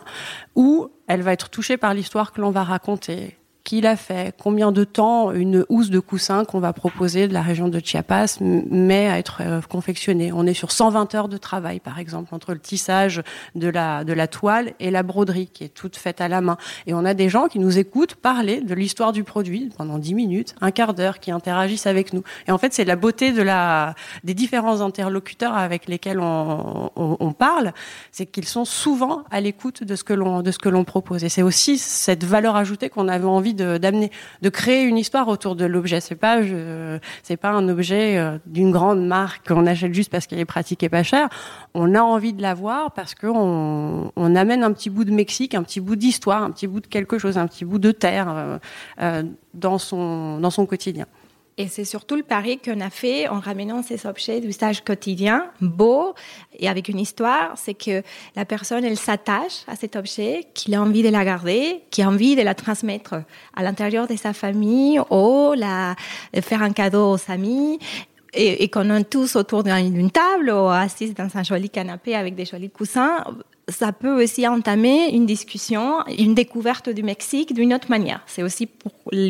ou 0.55 0.89
elle 1.07 1.21
va 1.21 1.33
être 1.33 1.49
touchée 1.49 1.77
par 1.77 1.93
l'histoire 1.93 2.31
que 2.31 2.41
l'on 2.41 2.51
va 2.51 2.63
raconter 2.63 3.37
qui 3.63 3.79
l'a 3.79 3.95
fait, 3.95 4.35
combien 4.37 4.73
de 4.73 4.83
temps 4.83 5.31
une 5.31 5.65
housse 5.69 5.89
de 5.89 5.99
coussin 5.99 6.43
qu'on 6.43 6.59
va 6.59 6.73
proposer 6.73 7.29
de 7.29 7.33
la 7.33 7.41
région 7.41 7.69
de 7.69 7.79
Chiapas 7.79 8.37
met 8.41 9.07
à 9.07 9.17
être 9.17 9.37
euh, 9.41 9.61
confectionnée? 9.61 10.33
On 10.33 10.45
est 10.45 10.53
sur 10.53 10.71
120 10.71 11.15
heures 11.15 11.29
de 11.29 11.37
travail, 11.37 11.79
par 11.79 11.97
exemple, 11.97 12.35
entre 12.35 12.51
le 12.53 12.59
tissage 12.59 13.23
de 13.55 13.69
la, 13.69 14.03
de 14.03 14.11
la 14.11 14.27
toile 14.27 14.73
et 14.81 14.91
la 14.91 15.01
broderie, 15.01 15.47
qui 15.47 15.63
est 15.63 15.73
toute 15.73 15.95
faite 15.95 16.19
à 16.19 16.27
la 16.27 16.41
main. 16.41 16.57
Et 16.87 16.93
on 16.93 17.05
a 17.05 17.13
des 17.13 17.29
gens 17.29 17.47
qui 17.47 17.59
nous 17.59 17.79
écoutent 17.79 18.15
parler 18.15 18.59
de 18.59 18.73
l'histoire 18.73 19.13
du 19.13 19.23
produit 19.23 19.69
pendant 19.77 19.97
10 19.97 20.13
minutes, 20.13 20.55
un 20.59 20.71
quart 20.71 20.93
d'heure, 20.93 21.19
qui 21.19 21.31
interagissent 21.31 21.87
avec 21.87 22.11
nous. 22.11 22.23
Et 22.47 22.51
en 22.51 22.57
fait, 22.57 22.73
c'est 22.73 22.85
la 22.85 22.97
beauté 22.97 23.31
de 23.31 23.41
la, 23.41 23.95
des 24.25 24.33
différents 24.33 24.81
interlocuteurs 24.81 25.55
avec 25.55 25.87
lesquels 25.87 26.19
on, 26.19 26.91
on, 26.97 27.17
on 27.17 27.31
parle, 27.31 27.71
c'est 28.11 28.25
qu'ils 28.25 28.47
sont 28.47 28.65
souvent 28.65 29.23
à 29.31 29.39
l'écoute 29.39 29.85
de 29.85 29.95
ce 29.95 30.03
que 30.03 30.13
l'on, 30.13 30.41
de 30.41 30.51
ce 30.51 30.59
que 30.59 30.69
l'on 30.69 30.83
propose. 30.83 31.23
Et 31.23 31.29
c'est 31.29 31.43
aussi 31.43 31.77
cette 31.77 32.25
valeur 32.25 32.57
ajoutée 32.57 32.89
qu'on 32.89 33.07
avait 33.07 33.23
envie 33.23 33.52
de, 33.53 34.49
créer 34.49 34.83
une 34.83 34.97
histoire 34.97 35.27
autour 35.27 35.55
de 35.55 35.65
l'objet. 35.65 35.99
C'est 35.99 36.15
pas, 36.15 36.39
c'est 37.23 37.37
pas 37.37 37.49
un 37.49 37.67
objet 37.69 38.17
euh, 38.17 38.37
d'une 38.45 38.71
grande 38.71 39.05
marque 39.05 39.47
qu'on 39.47 39.65
achète 39.65 39.93
juste 39.93 40.11
parce 40.11 40.27
qu'elle 40.27 40.39
est 40.39 40.45
pratique 40.45 40.83
et 40.83 40.89
pas 40.89 41.03
chère. 41.03 41.29
On 41.73 41.95
a 41.95 42.01
envie 42.01 42.33
de 42.33 42.41
l'avoir 42.41 42.91
parce 42.91 43.15
qu'on 43.15 44.11
on 44.15 44.35
amène 44.35 44.63
un 44.63 44.71
petit 44.71 44.89
bout 44.89 45.05
de 45.05 45.11
Mexique, 45.11 45.55
un 45.55 45.63
petit 45.63 45.79
bout 45.79 45.95
d'histoire, 45.95 46.43
un 46.43 46.51
petit 46.51 46.67
bout 46.67 46.79
de 46.79 46.87
quelque 46.87 47.17
chose, 47.17 47.37
un 47.37 47.47
petit 47.47 47.65
bout 47.65 47.79
de 47.79 47.91
terre 47.91 48.27
euh, 48.29 48.57
euh, 49.01 49.23
dans 49.53 49.77
son 49.77 50.39
dans 50.39 50.51
son 50.51 50.65
quotidien. 50.65 51.05
Et 51.57 51.67
c'est 51.67 51.85
surtout 51.85 52.15
le 52.15 52.23
pari 52.23 52.57
qu'on 52.57 52.81
a 52.81 52.89
fait 52.89 53.27
en 53.27 53.39
ramenant 53.39 53.83
ces 53.83 54.07
objets 54.07 54.41
d'usage 54.41 54.83
quotidien, 54.83 55.51
beaux 55.61 56.15
et 56.57 56.67
avec 56.67 56.87
une 56.87 56.99
histoire, 56.99 57.53
c'est 57.57 57.75
que 57.75 58.01
la 58.35 58.43
personne, 58.43 58.83
elle 58.83 58.97
s'attache 58.97 59.63
à 59.67 59.75
cet 59.75 59.95
objet, 59.95 60.47
qu'il 60.55 60.73
a 60.73 60.81
envie 60.81 61.03
de 61.03 61.09
la 61.09 61.23
garder, 61.23 61.83
qu'il 61.91 62.05
a 62.05 62.07
envie 62.07 62.35
de 62.35 62.41
la 62.41 62.55
transmettre 62.55 63.15
à 63.55 63.61
l'intérieur 63.61 64.07
de 64.07 64.15
sa 64.15 64.33
famille 64.33 64.99
ou 65.11 65.53
la, 65.55 65.95
faire 66.41 66.63
un 66.63 66.71
cadeau 66.71 67.13
aux 67.13 67.31
amis 67.31 67.77
et, 68.33 68.67
qu'on 68.69 68.89
est 68.95 69.03
tous 69.03 69.35
autour 69.35 69.63
d'une 69.63 70.09
table 70.09 70.49
ou 70.49 70.69
assis 70.69 71.13
dans 71.13 71.29
un 71.35 71.43
joli 71.43 71.69
canapé 71.69 72.15
avec 72.15 72.33
des 72.33 72.45
jolis 72.45 72.71
coussins, 72.71 73.23
ça 73.67 73.91
peut 73.93 74.21
aussi 74.21 74.47
entamer 74.47 75.09
une 75.13 75.25
discussion, 75.25 76.05
une 76.07 76.35
découverte 76.35 76.89
du 76.89 77.03
Mexique 77.03 77.53
d'une 77.53 77.73
autre 77.73 77.89
manière. 77.89 78.21
C'est 78.25 78.43
aussi 78.43 78.67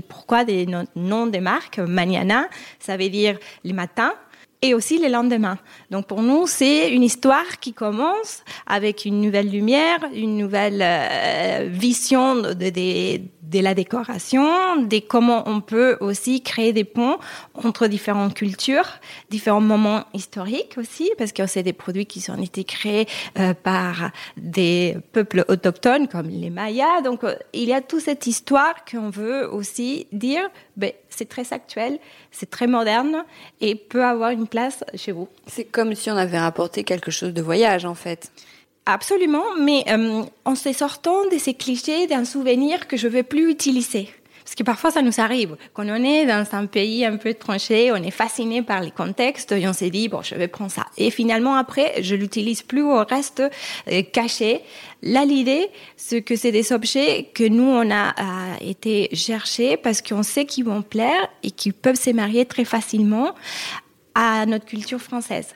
pourquoi 0.07 0.43
des 0.43 0.67
noms 0.95 1.27
des 1.27 1.39
marques. 1.39 1.79
Mañana, 1.79 2.47
ça 2.79 2.97
veut 2.97 3.09
dire 3.09 3.37
le 3.63 3.73
matin 3.73 4.13
et 4.63 4.73
aussi 4.73 4.97
le 4.97 5.09
lendemain. 5.09 5.57
Donc 5.91 6.07
pour 6.07 6.23
nous, 6.23 6.47
c'est 6.47 6.89
une 6.89 7.03
histoire 7.03 7.59
qui 7.59 7.73
commence 7.73 8.43
avec 8.65 9.03
une 9.03 9.19
nouvelle 9.19 9.51
lumière, 9.51 9.99
une 10.13 10.37
nouvelle 10.37 10.81
euh, 10.81 11.67
vision 11.69 12.35
de, 12.35 13.59
la 13.59 13.73
décoration, 13.75 14.81
de 14.81 14.99
comment 14.99 15.43
on 15.47 15.59
peut 15.59 15.97
aussi 15.99 16.41
créer 16.41 16.71
des 16.71 16.85
ponts 16.85 17.17
entre 17.53 17.87
différentes 17.87 18.33
cultures, 18.33 18.87
différents 19.29 19.61
moments 19.61 20.05
historiques 20.13 20.75
aussi, 20.77 21.11
parce 21.17 21.33
que 21.33 21.45
c'est 21.45 21.61
des 21.61 21.73
produits 21.73 22.05
qui 22.05 22.23
ont 22.31 22.41
été 22.41 22.63
créés 22.63 23.05
euh, 23.37 23.53
par 23.53 24.11
des 24.37 24.95
peuples 25.11 25.43
autochtones 25.49 26.07
comme 26.07 26.29
les 26.29 26.49
Mayas. 26.49 27.01
Donc 27.01 27.25
euh, 27.25 27.35
il 27.51 27.65
y 27.65 27.73
a 27.73 27.81
toute 27.81 28.01
cette 28.01 28.27
histoire 28.27 28.85
qu'on 28.89 29.09
veut 29.09 29.47
aussi 29.53 30.07
dire, 30.13 30.49
ben, 30.77 30.93
c'est 31.09 31.29
très 31.29 31.51
actuel, 31.53 31.99
c'est 32.31 32.49
très 32.49 32.65
moderne 32.65 33.23
et 33.61 33.75
peut 33.75 34.03
avoir 34.03 34.31
une 34.31 34.47
place 34.53 34.83
chez 34.95 35.11
vous. 35.11 35.27
C'est 35.47 35.65
comme 35.65 35.95
si 35.95 36.11
on 36.11 36.17
avait 36.17 36.39
rapporté 36.39 36.83
quelque 36.83 37.09
chose 37.09 37.33
de 37.33 37.41
voyage 37.41 37.85
en 37.85 37.95
fait. 37.95 38.31
Absolument, 38.85 39.47
mais 39.59 39.83
euh, 39.89 40.23
en 40.45 40.55
se 40.55 40.71
sortant 40.73 41.25
de 41.31 41.37
ces 41.39 41.55
clichés 41.55 42.05
d'un 42.05 42.25
souvenir 42.25 42.87
que 42.87 42.97
je 42.97 43.07
ne 43.07 43.13
veux 43.13 43.23
plus 43.23 43.49
utiliser. 43.49 44.09
Parce 44.43 44.55
que 44.55 44.63
parfois, 44.63 44.91
ça 44.91 45.01
nous 45.01 45.19
arrive. 45.19 45.55
Quand 45.73 45.87
on 45.87 46.03
est 46.03 46.25
dans 46.25 46.45
un 46.51 46.65
pays 46.65 47.05
un 47.05 47.15
peu 47.15 47.29
étranger, 47.29 47.91
on 47.91 48.03
est 48.03 48.11
fasciné 48.11 48.61
par 48.61 48.81
les 48.81 48.91
contextes 48.91 49.53
et 49.53 49.67
on 49.67 49.73
s'est 49.73 49.89
dit, 49.89 50.09
bon, 50.09 50.21
je 50.21 50.35
vais 50.35 50.49
prendre 50.49 50.69
ça. 50.69 50.85
Et 50.97 51.11
finalement, 51.11 51.55
après, 51.55 52.03
je 52.03 52.15
l'utilise 52.15 52.61
plus 52.61 52.83
au 52.83 53.03
reste 53.03 53.41
euh, 53.89 54.01
caché. 54.11 54.61
Là, 55.01 55.23
l'idée, 55.23 55.69
c'est 55.95 56.21
que 56.21 56.35
c'est 56.35 56.51
des 56.51 56.73
objets 56.73 57.29
que 57.33 57.45
nous, 57.45 57.63
on 57.63 57.89
a 57.89 58.09
euh, 58.09 58.55
été 58.61 59.09
chercher 59.15 59.77
parce 59.77 60.01
qu'on 60.01 60.23
sait 60.23 60.45
qu'ils 60.45 60.65
vont 60.65 60.81
plaire 60.81 61.29
et 61.41 61.51
qu'ils 61.51 61.73
peuvent 61.73 61.99
se 61.99 62.09
marier 62.09 62.45
très 62.45 62.65
facilement 62.65 63.33
à 64.15 64.45
notre 64.45 64.65
culture 64.65 65.01
française. 65.01 65.55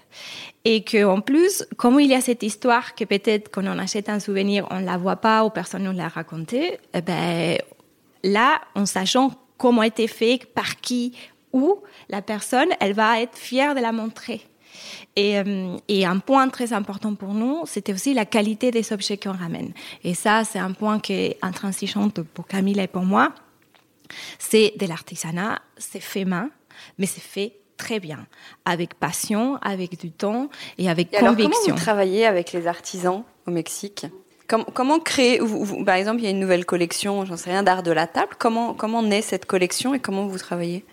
Et 0.65 0.83
qu'en 0.83 1.21
plus, 1.21 1.65
comme 1.77 1.99
il 1.99 2.09
y 2.09 2.15
a 2.15 2.21
cette 2.21 2.43
histoire 2.43 2.95
que 2.95 3.05
peut-être 3.05 3.49
quand 3.49 3.65
on 3.65 3.77
achète 3.77 4.09
un 4.09 4.19
souvenir, 4.19 4.67
on 4.71 4.79
ne 4.79 4.85
la 4.85 4.97
voit 4.97 5.17
pas 5.17 5.45
ou 5.45 5.49
personne 5.49 5.83
ne 5.83 5.91
l'a 5.91 6.07
raconté, 6.07 6.79
eh 6.93 7.01
ben, 7.01 7.57
là, 8.23 8.59
en 8.75 8.85
sachant 8.85 9.31
comment 9.57 9.81
a 9.81 9.87
été 9.87 10.07
fait, 10.07 10.45
par 10.53 10.77
qui, 10.81 11.13
où, 11.53 11.81
la 12.09 12.21
personne, 12.21 12.69
elle 12.79 12.93
va 12.93 13.21
être 13.21 13.37
fière 13.37 13.75
de 13.75 13.79
la 13.79 13.91
montrer. 13.91 14.41
Et, 15.15 15.39
euh, 15.39 15.77
et, 15.87 16.05
un 16.05 16.19
point 16.19 16.47
très 16.49 16.73
important 16.73 17.15
pour 17.15 17.33
nous, 17.33 17.63
c'était 17.65 17.93
aussi 17.93 18.13
la 18.13 18.25
qualité 18.25 18.69
des 18.69 18.93
objets 18.93 19.17
qu'on 19.17 19.31
ramène. 19.31 19.73
Et 20.03 20.13
ça, 20.13 20.43
c'est 20.43 20.59
un 20.59 20.73
point 20.73 20.99
qui 20.99 21.13
est 21.13 21.37
intransigeant 21.41 22.09
pour 22.09 22.45
Camille 22.45 22.79
et 22.79 22.87
pour 22.87 23.03
moi. 23.03 23.33
C'est 24.37 24.73
de 24.77 24.85
l'artisanat, 24.85 25.61
c'est 25.77 25.99
fait 25.99 26.25
main, 26.25 26.49
mais 26.97 27.07
c'est 27.07 27.21
fait 27.21 27.53
très 27.77 27.99
bien, 27.99 28.25
avec 28.65 28.95
passion, 28.95 29.57
avec 29.61 29.99
du 29.99 30.11
temps 30.11 30.49
et 30.77 30.89
avec 30.89 31.11
conviction. 31.11 31.27
Alors, 31.27 31.37
comment 31.37 31.75
vous 31.75 31.81
travaillez 31.81 32.25
avec 32.25 32.51
les 32.51 32.67
artisans 32.67 33.23
au 33.45 33.51
Mexique? 33.51 34.07
Comment, 34.47 34.99
créer, 34.99 35.41
par 35.85 35.95
exemple, 35.95 36.21
il 36.21 36.23
y 36.23 36.27
a 36.27 36.29
une 36.29 36.39
nouvelle 36.39 36.65
collection, 36.65 37.25
j'en 37.25 37.35
sais 37.35 37.49
rien, 37.49 37.63
d'art 37.63 37.83
de 37.83 37.91
la 37.91 38.07
table. 38.07 38.31
Comment, 38.39 38.73
comment 38.73 39.03
naît 39.03 39.21
cette 39.21 39.45
collection 39.45 39.93
et 39.93 39.99
comment 39.99 40.25
vous 40.25 40.37
travaillez? 40.37 40.85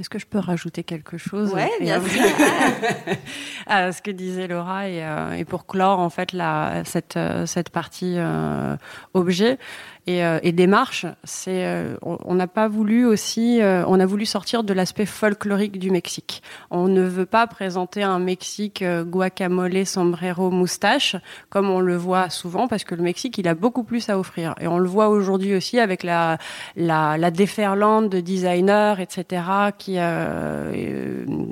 Est-ce 0.00 0.10
que 0.10 0.18
je 0.18 0.26
peux 0.26 0.38
rajouter 0.38 0.82
quelque 0.82 1.16
chose? 1.16 1.52
Oui, 1.54 1.62
bien 1.80 2.02
sûr. 2.02 2.22
à 3.66 3.92
ce 3.92 4.02
que 4.02 4.10
disait 4.10 4.48
Laura 4.48 4.88
et, 4.88 5.04
euh, 5.04 5.32
et, 5.32 5.44
pour 5.44 5.66
clore 5.66 6.00
en 6.00 6.10
fait 6.10 6.32
la, 6.32 6.82
cette, 6.84 7.16
euh, 7.16 7.46
cette 7.46 7.70
partie 7.70 8.14
euh, 8.16 8.74
objet, 9.14 9.58
et, 10.06 10.24
euh, 10.24 10.40
et 10.42 10.52
démarche. 10.52 11.06
C'est, 11.24 11.64
euh, 11.64 11.96
on 12.02 12.34
n'a 12.34 12.46
pas 12.46 12.68
voulu 12.68 13.06
aussi, 13.06 13.60
euh, 13.60 13.84
on 13.86 14.00
a 14.00 14.06
voulu 14.06 14.26
sortir 14.26 14.64
de 14.64 14.72
l'aspect 14.72 15.06
folklorique 15.06 15.78
du 15.78 15.90
Mexique. 15.90 16.42
On 16.70 16.88
ne 16.88 17.02
veut 17.02 17.26
pas 17.26 17.46
présenter 17.46 18.02
un 18.02 18.18
Mexique 18.18 18.84
guacamole, 18.84 19.86
sombrero, 19.86 20.50
moustache, 20.50 21.16
comme 21.50 21.70
on 21.70 21.80
le 21.80 21.96
voit 21.96 22.30
souvent, 22.30 22.66
parce 22.66 22.84
que 22.84 22.94
le 22.94 23.02
Mexique, 23.02 23.38
il 23.38 23.46
a 23.46 23.54
beaucoup 23.54 23.84
plus 23.84 24.08
à 24.08 24.18
offrir. 24.18 24.54
Et 24.60 24.66
on 24.66 24.78
le 24.78 24.88
voit 24.88 25.08
aujourd'hui 25.08 25.54
aussi 25.54 25.78
avec 25.78 26.02
la, 26.02 26.38
la, 26.76 27.16
la 27.16 27.30
déferlante 27.30 28.10
de 28.10 28.20
designers, 28.20 28.94
etc., 28.98 29.42
qui, 29.78 29.98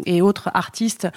et 0.07 0.23
autres 0.23 0.51
artistes 0.55 1.09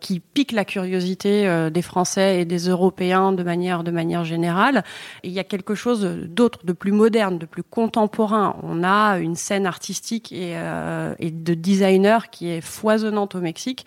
qui 0.00 0.20
piquent 0.20 0.52
la 0.52 0.64
curiosité 0.64 1.70
des 1.70 1.82
Français 1.82 2.40
et 2.40 2.44
des 2.44 2.68
Européens 2.68 3.32
de 3.32 3.42
manière, 3.42 3.84
de 3.84 3.90
manière 3.90 4.24
générale. 4.24 4.84
Et 5.22 5.28
il 5.28 5.32
y 5.32 5.38
a 5.38 5.44
quelque 5.44 5.74
chose 5.74 6.04
d'autre 6.04 6.65
de 6.66 6.72
plus 6.72 6.92
moderne, 6.92 7.38
de 7.38 7.46
plus 7.46 7.62
contemporain. 7.62 8.56
On 8.62 8.84
a 8.84 9.18
une 9.18 9.36
scène 9.36 9.64
artistique 9.64 10.32
et, 10.32 10.52
euh, 10.56 11.14
de 11.20 11.54
designer 11.54 12.28
qui 12.28 12.50
est 12.50 12.60
foisonnante 12.60 13.34
au 13.34 13.40
Mexique. 13.40 13.86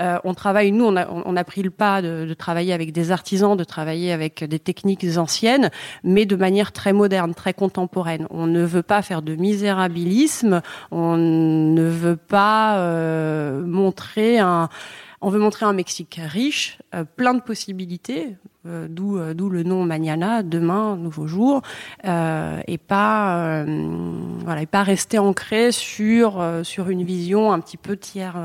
Euh, 0.00 0.18
on 0.22 0.34
travaille, 0.34 0.70
nous, 0.70 0.84
on 0.84 1.36
a, 1.36 1.44
pris 1.44 1.62
le 1.62 1.70
pas 1.70 2.02
de, 2.02 2.26
de, 2.28 2.34
travailler 2.34 2.72
avec 2.72 2.92
des 2.92 3.10
artisans, 3.10 3.56
de 3.56 3.64
travailler 3.64 4.12
avec 4.12 4.44
des 4.44 4.58
techniques 4.58 5.06
anciennes, 5.16 5.70
mais 6.04 6.26
de 6.26 6.36
manière 6.36 6.72
très 6.72 6.92
moderne, 6.92 7.34
très 7.34 7.54
contemporaine. 7.54 8.26
On 8.30 8.46
ne 8.46 8.62
veut 8.62 8.82
pas 8.82 9.02
faire 9.02 9.22
de 9.22 9.34
misérabilisme, 9.34 10.60
on 10.90 11.16
ne 11.16 11.88
veut 11.88 12.16
pas 12.16 12.78
euh, 12.78 13.62
montrer 13.64 14.38
un 14.38 14.68
on 15.20 15.30
veut 15.30 15.38
montrer 15.38 15.66
un 15.66 15.72
Mexique 15.72 16.20
riche, 16.22 16.78
euh, 16.94 17.04
plein 17.04 17.34
de 17.34 17.40
possibilités, 17.40 18.36
euh, 18.66 18.86
d'où 18.88 19.18
euh, 19.18 19.34
d'où 19.34 19.48
le 19.48 19.62
nom 19.62 19.84
Mañana, 19.84 20.42
demain, 20.42 20.96
nouveau 20.96 21.26
jour, 21.26 21.62
et 22.04 22.78
pas 22.78 23.64
voilà, 24.44 24.62
et 24.62 24.66
pas 24.66 24.82
rester 24.82 25.18
ancré 25.18 25.72
sur 25.72 26.42
sur 26.62 26.88
une 26.90 27.04
vision 27.04 27.52
un 27.52 27.60
petit 27.60 27.76
peu 27.76 27.96
tiers 27.96 28.36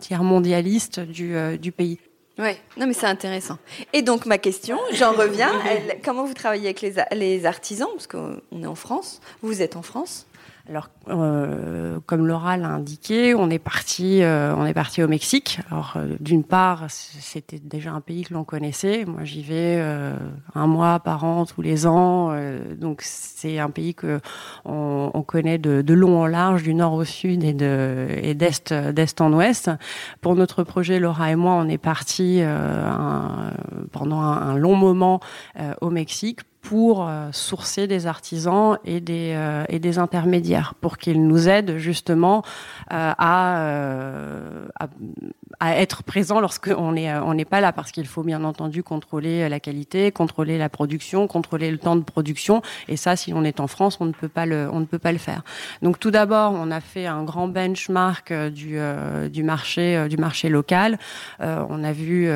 tiers 0.00 0.22
mondialiste 0.22 1.00
du 1.00 1.34
du 1.58 1.72
pays. 1.72 1.98
Oui, 2.38 2.50
non 2.76 2.86
mais 2.86 2.92
c'est 2.92 3.06
intéressant. 3.06 3.58
Et 3.94 4.02
donc 4.02 4.26
ma 4.26 4.36
question, 4.36 4.78
j'en 4.92 5.12
reviens, 5.12 5.52
comment 6.04 6.24
vous 6.24 6.34
travaillez 6.34 6.66
avec 6.66 6.82
les, 6.82 6.94
les 7.12 7.46
artisans? 7.46 7.88
Parce 7.94 8.06
qu'on 8.06 8.62
est 8.62 8.66
en 8.66 8.74
France, 8.74 9.20
vous 9.42 9.62
êtes 9.62 9.76
en 9.76 9.82
France 9.82 10.26
alors, 10.68 10.88
euh, 11.08 12.00
comme 12.06 12.26
Laura 12.26 12.56
l'a 12.56 12.68
indiqué, 12.68 13.36
on 13.36 13.50
est 13.50 13.60
parti, 13.60 14.22
euh, 14.22 14.52
on 14.56 14.66
est 14.66 14.74
parti 14.74 15.00
au 15.00 15.06
Mexique. 15.06 15.60
Alors, 15.70 15.94
euh, 15.96 16.16
d'une 16.18 16.42
part, 16.42 16.86
c'était 16.88 17.60
déjà 17.60 17.92
un 17.92 18.00
pays 18.00 18.24
que 18.24 18.34
l'on 18.34 18.42
connaissait. 18.42 19.04
Moi, 19.04 19.22
j'y 19.22 19.42
vais 19.42 19.76
euh, 19.78 20.16
un 20.56 20.66
mois 20.66 20.98
par 20.98 21.22
an, 21.22 21.46
tous 21.46 21.62
les 21.62 21.86
ans. 21.86 22.36
donc, 22.80 23.02
c'est 23.02 23.60
un 23.60 23.70
pays 23.70 23.94
que 23.94 24.20
on, 24.64 25.12
on 25.14 25.22
connaît 25.22 25.58
de, 25.58 25.94
long 25.94 26.20
en 26.20 26.26
large, 26.26 26.64
du 26.64 26.74
nord 26.74 26.94
au 26.94 27.04
sud 27.04 27.44
et 27.44 27.52
de 27.52 28.08
et 28.20 28.34
d'est 28.34 28.72
d'est 28.72 29.20
en 29.20 29.32
ouest. 29.32 29.70
Pour 30.20 30.34
notre 30.34 30.64
projet, 30.64 30.98
Laura 30.98 31.30
et 31.30 31.36
moi, 31.36 31.52
on 31.54 31.68
est 31.68 31.78
parti 31.78 32.42
pendant 33.92 34.20
un, 34.20 34.56
long 34.56 34.74
moment 34.74 35.20
au 35.80 35.90
Mexique 35.90 36.40
pour 36.66 37.06
euh, 37.06 37.28
sourcer 37.30 37.86
des 37.86 38.08
artisans 38.08 38.76
et 38.84 39.00
des, 39.00 39.34
euh, 39.36 39.64
et 39.68 39.78
des 39.78 40.00
intermédiaires, 40.00 40.74
pour 40.80 40.98
qu'ils 40.98 41.24
nous 41.24 41.48
aident 41.48 41.76
justement 41.76 42.42
euh, 42.92 43.12
à, 43.16 44.48
à, 45.60 45.76
être 45.76 46.02
présents 46.02 46.40
lorsqu'on 46.40 46.92
n'est 46.92 47.14
on 47.14 47.34
n'est 47.34 47.44
pas 47.44 47.60
là, 47.60 47.72
parce 47.72 47.92
qu'il 47.92 48.06
faut 48.06 48.24
bien 48.24 48.42
entendu 48.42 48.82
contrôler 48.82 49.48
la 49.48 49.60
qualité, 49.60 50.10
contrôler 50.10 50.58
la 50.58 50.68
production, 50.68 51.28
contrôler 51.28 51.70
le 51.70 51.78
temps 51.78 51.94
de 51.94 52.02
production, 52.02 52.62
et 52.88 52.96
ça, 52.96 53.14
si 53.14 53.32
on 53.32 53.44
est 53.44 53.60
en 53.60 53.68
France, 53.68 53.98
on 54.00 54.06
ne 54.06 54.12
peut 54.12 54.28
pas 54.28 54.44
le, 54.44 54.68
on 54.72 54.80
ne 54.80 54.86
peut 54.86 54.98
pas 54.98 55.12
le 55.12 55.18
faire. 55.18 55.42
Donc 55.82 56.00
tout 56.00 56.10
d'abord, 56.10 56.52
on 56.52 56.72
a 56.72 56.80
fait 56.80 57.06
un 57.06 57.22
grand 57.22 57.46
benchmark 57.46 58.32
du, 58.50 58.76
du 59.30 59.42
marché, 59.44 60.08
du 60.08 60.16
marché 60.16 60.48
local. 60.48 60.98
on 61.38 61.84
a 61.84 61.92
vu 61.92 62.28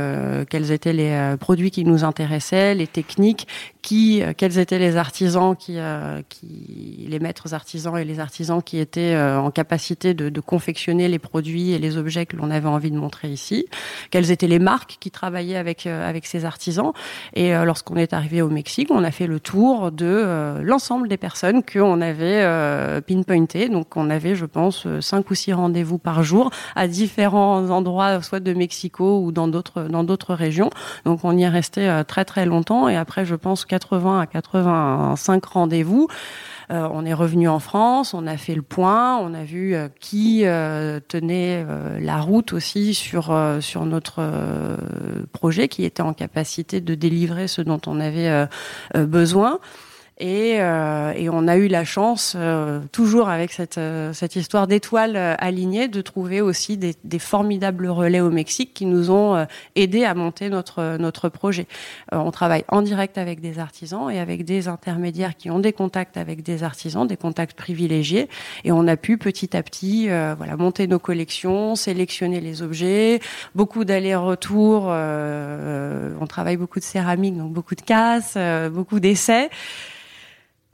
quels 0.48 0.70
étaient 0.70 0.92
les 0.92 1.34
produits 1.40 1.72
qui 1.72 1.84
nous 1.84 2.04
intéressaient, 2.04 2.76
les 2.76 2.86
techniques 2.86 3.48
qui 3.82 4.19
euh, 4.22 4.32
quels 4.36 4.58
étaient 4.58 4.78
les 4.78 4.96
artisans 4.96 5.56
qui, 5.56 5.74
euh, 5.78 6.22
qui, 6.28 7.06
les 7.08 7.18
maîtres 7.18 7.54
artisans 7.54 7.96
et 7.96 8.04
les 8.04 8.20
artisans 8.20 8.62
qui 8.62 8.78
étaient 8.78 9.14
euh, 9.14 9.40
en 9.40 9.50
capacité 9.50 10.14
de, 10.14 10.40
confectionner 10.40 11.08
les 11.08 11.18
produits 11.18 11.72
et 11.72 11.78
les 11.78 11.96
objets 11.98 12.24
que 12.24 12.36
l'on 12.36 12.50
avait 12.50 12.68
envie 12.68 12.90
de 12.90 12.96
montrer 12.96 13.28
ici, 13.28 13.66
quelles 14.10 14.30
étaient 14.30 14.46
les 14.46 14.58
marques 14.58 14.96
qui 14.98 15.10
travaillaient 15.10 15.56
avec 15.56 15.86
avec 15.86 16.26
ces 16.26 16.44
artisans. 16.46 16.92
Et 17.34 17.52
lorsqu'on 17.52 17.96
est 17.96 18.14
arrivé 18.14 18.40
au 18.40 18.48
Mexique, 18.48 18.88
on 18.90 19.04
a 19.04 19.10
fait 19.10 19.26
le 19.26 19.38
tour 19.38 19.92
de 19.92 20.58
l'ensemble 20.62 21.08
des 21.08 21.18
personnes 21.18 21.62
qu'on 21.62 22.00
avait 22.00 23.02
pinpointé. 23.02 23.68
Donc 23.68 23.96
on 23.96 24.08
avait, 24.08 24.34
je 24.34 24.46
pense, 24.46 24.86
cinq 25.00 25.30
ou 25.30 25.34
six 25.34 25.52
rendez-vous 25.52 25.98
par 25.98 26.22
jour 26.22 26.50
à 26.74 26.88
différents 26.88 27.68
endroits, 27.68 28.22
soit 28.22 28.40
de 28.40 28.54
Mexico 28.54 29.20
ou 29.20 29.30
dans 29.30 29.46
d'autres 29.46 29.82
dans 29.82 30.04
d'autres 30.04 30.34
régions. 30.34 30.70
Donc 31.04 31.20
on 31.22 31.36
y 31.36 31.42
est 31.42 31.48
resté 31.48 32.02
très 32.08 32.24
très 32.24 32.46
longtemps. 32.46 32.88
Et 32.88 32.96
après, 32.96 33.24
je 33.26 33.34
pense 33.34 33.66
80 33.66 34.09
à 34.18 34.26
85 34.26 35.44
rendez-vous. 35.44 36.08
Euh, 36.70 36.88
on 36.92 37.04
est 37.04 37.14
revenu 37.14 37.48
en 37.48 37.58
France, 37.58 38.14
on 38.14 38.26
a 38.26 38.36
fait 38.36 38.54
le 38.54 38.62
point, 38.62 39.18
on 39.18 39.34
a 39.34 39.42
vu 39.42 39.74
euh, 39.74 39.88
qui 39.98 40.42
euh, 40.44 41.00
tenait 41.08 41.66
la 41.98 42.20
route 42.20 42.52
aussi 42.52 42.94
sur 42.94 43.36
sur 43.60 43.84
notre 43.84 44.22
projet, 45.32 45.68
qui 45.68 45.84
était 45.84 46.02
en 46.02 46.12
capacité 46.12 46.80
de 46.80 46.94
délivrer 46.94 47.48
ce 47.48 47.62
dont 47.62 47.80
on 47.86 48.00
avait 48.00 48.46
besoin. 48.94 49.58
Et, 50.20 50.60
euh, 50.60 51.14
et, 51.16 51.30
on 51.30 51.48
a 51.48 51.56
eu 51.56 51.66
la 51.66 51.82
chance, 51.82 52.34
euh, 52.36 52.80
toujours 52.92 53.30
avec 53.30 53.52
cette, 53.52 53.78
euh, 53.78 54.12
cette 54.12 54.36
histoire 54.36 54.66
d'étoiles 54.66 55.16
euh, 55.16 55.34
alignées, 55.38 55.88
de 55.88 56.02
trouver 56.02 56.42
aussi 56.42 56.76
des, 56.76 56.94
des, 57.04 57.18
formidables 57.18 57.86
relais 57.88 58.20
au 58.20 58.28
Mexique 58.28 58.74
qui 58.74 58.84
nous 58.84 59.10
ont 59.10 59.34
euh, 59.34 59.46
aidés 59.76 60.04
à 60.04 60.12
monter 60.12 60.50
notre, 60.50 60.98
notre 60.98 61.30
projet. 61.30 61.66
on 62.12 62.30
travaille 62.30 62.64
en 62.68 62.82
direct 62.82 63.16
avec 63.16 63.40
des 63.40 63.58
artisans 63.58 64.10
et 64.10 64.20
avec 64.20 64.44
des 64.44 64.68
intermédiaires 64.68 65.38
qui 65.38 65.50
ont 65.50 65.58
des 65.58 65.72
contacts 65.72 66.18
avec 66.18 66.42
des 66.42 66.64
artisans, 66.64 67.06
des 67.06 67.16
contacts 67.16 67.56
privilégiés. 67.56 68.28
Et 68.64 68.72
on 68.72 68.86
a 68.88 68.98
pu 68.98 69.16
petit 69.16 69.56
à 69.56 69.62
petit 69.62 70.08
voilà, 70.08 70.56
monter 70.56 70.86
nos 70.86 70.98
collections, 70.98 71.76
sélectionner 71.76 72.40
les 72.40 72.60
objets, 72.60 73.20
beaucoup 73.54 73.86
d'allers-retours. 73.86 74.84
on 74.84 76.26
travaille 76.28 76.58
beaucoup 76.58 76.78
de 76.78 76.84
céramique, 76.84 77.38
donc 77.38 77.52
beaucoup 77.52 77.74
de 77.74 77.82
casses, 77.82 78.36
beaucoup 78.70 79.00
d'essais. 79.00 79.48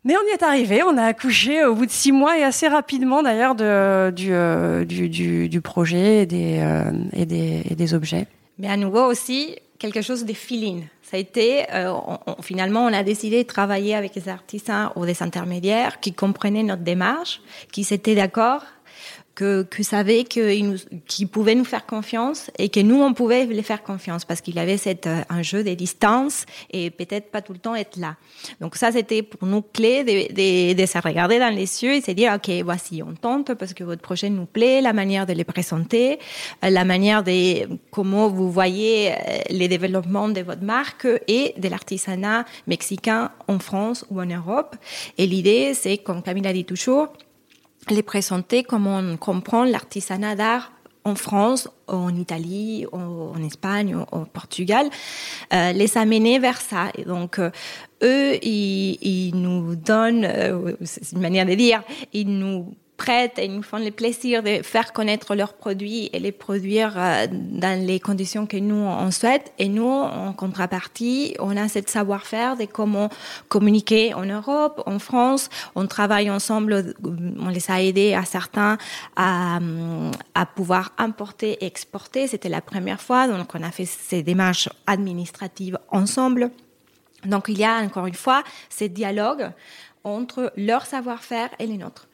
Mais 0.07 0.15
on 0.17 0.25
y 0.31 0.33
est 0.33 0.43
arrivé, 0.45 0.85
on 0.85 0.97
a 0.99 1.03
accouché 1.03 1.65
au 1.65 1.75
bout 1.75 1.85
de 1.85 1.91
six 1.91 2.13
mois 2.13 2.39
et 2.39 2.45
assez 2.45 2.69
rapidement 2.69 3.25
d'ailleurs 3.25 3.57
euh, 3.61 4.13
du, 4.13 5.09
du, 5.09 5.49
du, 5.49 5.61
projet 5.61 6.23
et 6.23 6.27
des, 6.27 6.61
euh, 6.61 6.93
et, 7.13 7.27
des, 7.27 7.63
des 7.75 7.93
objets. 7.93 8.29
Mais 8.61 8.69
à 8.69 8.77
nouveau 8.77 9.05
aussi, 9.05 9.57
quelque 9.81 10.03
chose 10.03 10.25
de 10.25 10.33
feeling. 10.33 10.85
Ça 11.03 11.17
a 11.17 11.21
été, 11.21 11.65
euh, 11.73 11.93
finalement, 12.41 12.85
on 12.85 12.93
a 12.93 13.03
décidé 13.03 13.43
de 13.43 13.49
travailler 13.49 13.97
avec 13.97 14.15
des 14.15 14.29
artisans 14.29 14.91
ou 14.95 15.05
des 15.05 15.25
intermédiaires 15.25 15.99
qui 15.99 16.13
comprenaient 16.13 16.63
notre 16.63 16.83
démarche, 16.83 17.41
qui 17.73 17.83
s'étaient 17.83 18.15
d'accord 18.15 18.63
que, 19.37 19.63
que 19.63 19.83
savait 19.83 20.25
qu'ils 20.25 21.29
pouvaient 21.29 21.55
nous 21.55 21.65
faire 21.65 21.87
confiance 21.87 22.51
et 22.59 22.71
que 22.71 22.81
nous, 22.81 23.01
on 23.01 23.13
pouvait 23.13 23.45
les 23.45 23.63
faire 23.63 23.83
confiance 23.83 24.25
parce 24.25 24.41
qu'il 24.41 24.59
avait 24.59 24.79
cet 24.79 25.07
euh, 25.07 25.21
enjeu 25.31 25.63
des 25.63 25.77
distances 25.77 26.47
et 26.71 26.91
peut-être 26.91 27.31
pas 27.31 27.43
tout 27.43 27.53
le 27.53 27.59
temps 27.59 27.75
être 27.75 27.99
là. 27.99 28.17
Donc 28.61 28.77
ça, 28.77 28.91
c'était 28.91 29.23
pour 29.23 29.47
nous 29.47 29.61
clé 29.61 30.03
de, 30.05 30.33
de, 30.33 30.73
de, 30.73 30.87
se 30.87 30.99
regarder 30.99 31.39
dans 31.39 31.55
les 31.55 31.85
yeux 31.85 31.93
et 31.93 32.01
se 32.01 32.11
dire, 32.13 32.33
OK, 32.35 32.51
voici, 32.65 33.03
on 33.03 33.13
tente 33.13 33.53
parce 33.55 33.75
que 33.75 33.85
votre 33.85 34.01
projet 34.01 34.31
nous 34.31 34.47
plaît, 34.47 34.81
la 34.81 34.95
manière 34.95 35.27
de 35.27 35.35
les 35.35 35.45
présenter, 35.45 36.19
euh, 36.65 36.71
la 36.71 36.87
manière 36.87 37.23
de 37.23 37.69
comment 37.91 38.29
vous 38.29 38.51
voyez 38.51 39.13
euh, 39.13 39.15
les 39.51 39.69
développements 39.69 40.31
de 40.31 40.41
votre 40.41 40.63
marque 40.63 41.07
et 41.29 41.53
de 41.59 41.69
l'artisanat 41.69 42.47
mexicain 42.67 43.31
en 43.49 43.59
France 43.59 44.07
ou 44.11 44.19
en 44.19 44.27
Europe. 44.27 44.77
Et 45.19 45.27
l'idée, 45.27 45.75
c'est, 45.75 45.99
comme 45.99 46.23
Camille 46.23 46.47
a 46.47 46.55
dit 46.55 46.65
toujours, 46.65 47.09
les 47.91 48.03
présenter 48.03 48.63
comme 48.63 48.87
on 48.87 49.17
comprend 49.17 49.65
l'artisanat 49.65 50.35
d'art 50.35 50.73
en 51.07 51.15
France, 51.15 51.69
en 51.87 52.15
Italie, 52.17 52.85
en 52.91 53.41
Espagne, 53.45 53.97
au 54.11 54.25
Portugal, 54.25 54.91
euh, 55.55 55.73
les 55.73 55.97
amener 55.97 56.41
vers 56.41 56.61
ça. 56.61 56.91
Et 56.99 57.05
donc, 57.05 57.39
euh, 57.39 57.51
eux, 58.03 58.45
ils, 58.45 59.31
nous 59.37 59.77
donnent, 59.77 60.25
euh, 60.25 60.73
c'est 60.83 61.13
une 61.13 61.21
manière 61.21 61.47
de 61.47 61.55
dire, 61.55 61.85
ils 62.13 62.29
nous 62.29 62.75
et 63.09 63.49
nous 63.49 63.63
font 63.63 63.79
le 63.79 63.91
plaisir 63.91 64.43
de 64.43 64.63
faire 64.63 64.93
connaître 64.93 65.35
leurs 65.35 65.55
produits 65.55 66.11
et 66.13 66.19
les 66.19 66.33
produire 66.33 66.95
euh, 66.97 67.27
dans 67.31 67.87
les 67.87 68.01
conditions 68.01 68.47
que 68.47 68.57
nous 68.57 68.75
on 68.75 69.11
souhaite. 69.11 69.53
Et 69.59 69.69
nous, 69.69 69.89
en 69.89 70.33
contrepartie, 70.33 71.37
on 71.39 71.57
a 71.57 71.69
cette 71.69 71.89
savoir-faire 71.89 72.57
de 72.57 72.65
comment 72.65 73.09
communiquer 73.49 74.15
en 74.15 74.25
Europe, 74.25 74.83
en 74.87 74.99
France. 74.99 75.49
On 75.75 75.87
travaille 75.87 76.31
ensemble, 76.31 76.95
on 77.39 77.49
les 77.49 77.71
a 77.71 77.81
aidés 77.83 78.15
à 78.15 78.25
certains 78.25 78.77
à, 79.15 79.61
à 80.35 80.47
pouvoir 80.47 80.93
importer 80.99 81.53
et 81.61 81.67
exporter. 81.67 82.27
C'était 82.27 82.49
la 82.49 82.61
première 82.61 83.01
fois, 83.01 83.29
donc 83.29 83.55
on 83.55 83.63
a 83.63 83.71
fait 83.71 83.87
ces 83.87 84.23
démarches 84.23 84.69
administratives 84.87 85.79
ensemble. 85.91 86.51
Donc 87.25 87.47
il 87.49 87.59
y 87.59 87.65
a 87.65 87.79
encore 87.79 88.07
une 88.07 88.15
fois 88.15 88.43
ce 88.69 88.85
dialogue 88.85 89.51
entre 90.05 90.53
leur 90.57 90.87
savoir-faire 90.87 91.51
et 91.59 91.67
les 91.67 91.79
nôtres. 91.79 92.07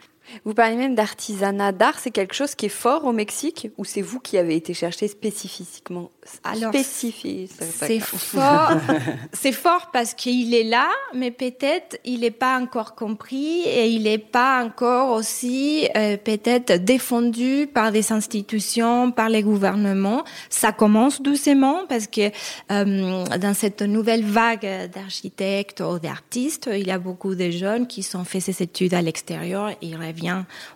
Vous 0.44 0.54
parlez 0.54 0.76
même 0.76 0.94
d'artisanat 0.94 1.72
d'art, 1.72 1.98
c'est 1.98 2.10
quelque 2.10 2.34
chose 2.34 2.54
qui 2.54 2.66
est 2.66 2.70
fort 2.70 3.04
au 3.04 3.12
Mexique 3.12 3.68
ou 3.76 3.84
c'est 3.84 4.02
vous 4.02 4.20
qui 4.20 4.38
avez 4.38 4.56
été 4.56 4.74
chercher 4.74 5.08
spécifiquement 5.08 6.10
Alors, 6.44 6.72
c'est 6.72 8.00
fort, 8.00 8.72
c'est 9.32 9.52
fort 9.52 9.90
parce 9.92 10.14
qu'il 10.14 10.54
est 10.54 10.64
là, 10.64 10.88
mais 11.14 11.30
peut-être 11.30 11.98
il 12.04 12.20
n'est 12.20 12.30
pas 12.30 12.58
encore 12.58 12.94
compris 12.94 13.62
et 13.62 13.88
il 13.88 14.04
n'est 14.04 14.18
pas 14.18 14.64
encore 14.64 15.16
aussi 15.16 15.88
euh, 15.96 16.16
peut-être 16.16 16.82
défendu 16.84 17.68
par 17.72 17.92
des 17.92 18.12
institutions, 18.12 19.10
par 19.10 19.28
les 19.28 19.42
gouvernements. 19.42 20.24
Ça 20.50 20.72
commence 20.72 21.22
doucement 21.22 21.86
parce 21.88 22.06
que 22.06 22.30
euh, 22.70 23.24
dans 23.38 23.54
cette 23.54 23.82
nouvelle 23.82 24.24
vague 24.24 24.90
d'architectes 24.92 25.80
ou 25.80 25.98
d'artistes, 25.98 26.70
il 26.72 26.86
y 26.86 26.90
a 26.90 26.98
beaucoup 26.98 27.34
de 27.34 27.50
jeunes 27.50 27.86
qui 27.86 28.02
sont 28.02 28.24
fait 28.24 28.40
ces 28.40 28.62
études 28.62 28.94
à 28.94 29.02
l'extérieur 29.02 29.70
et 29.80 29.94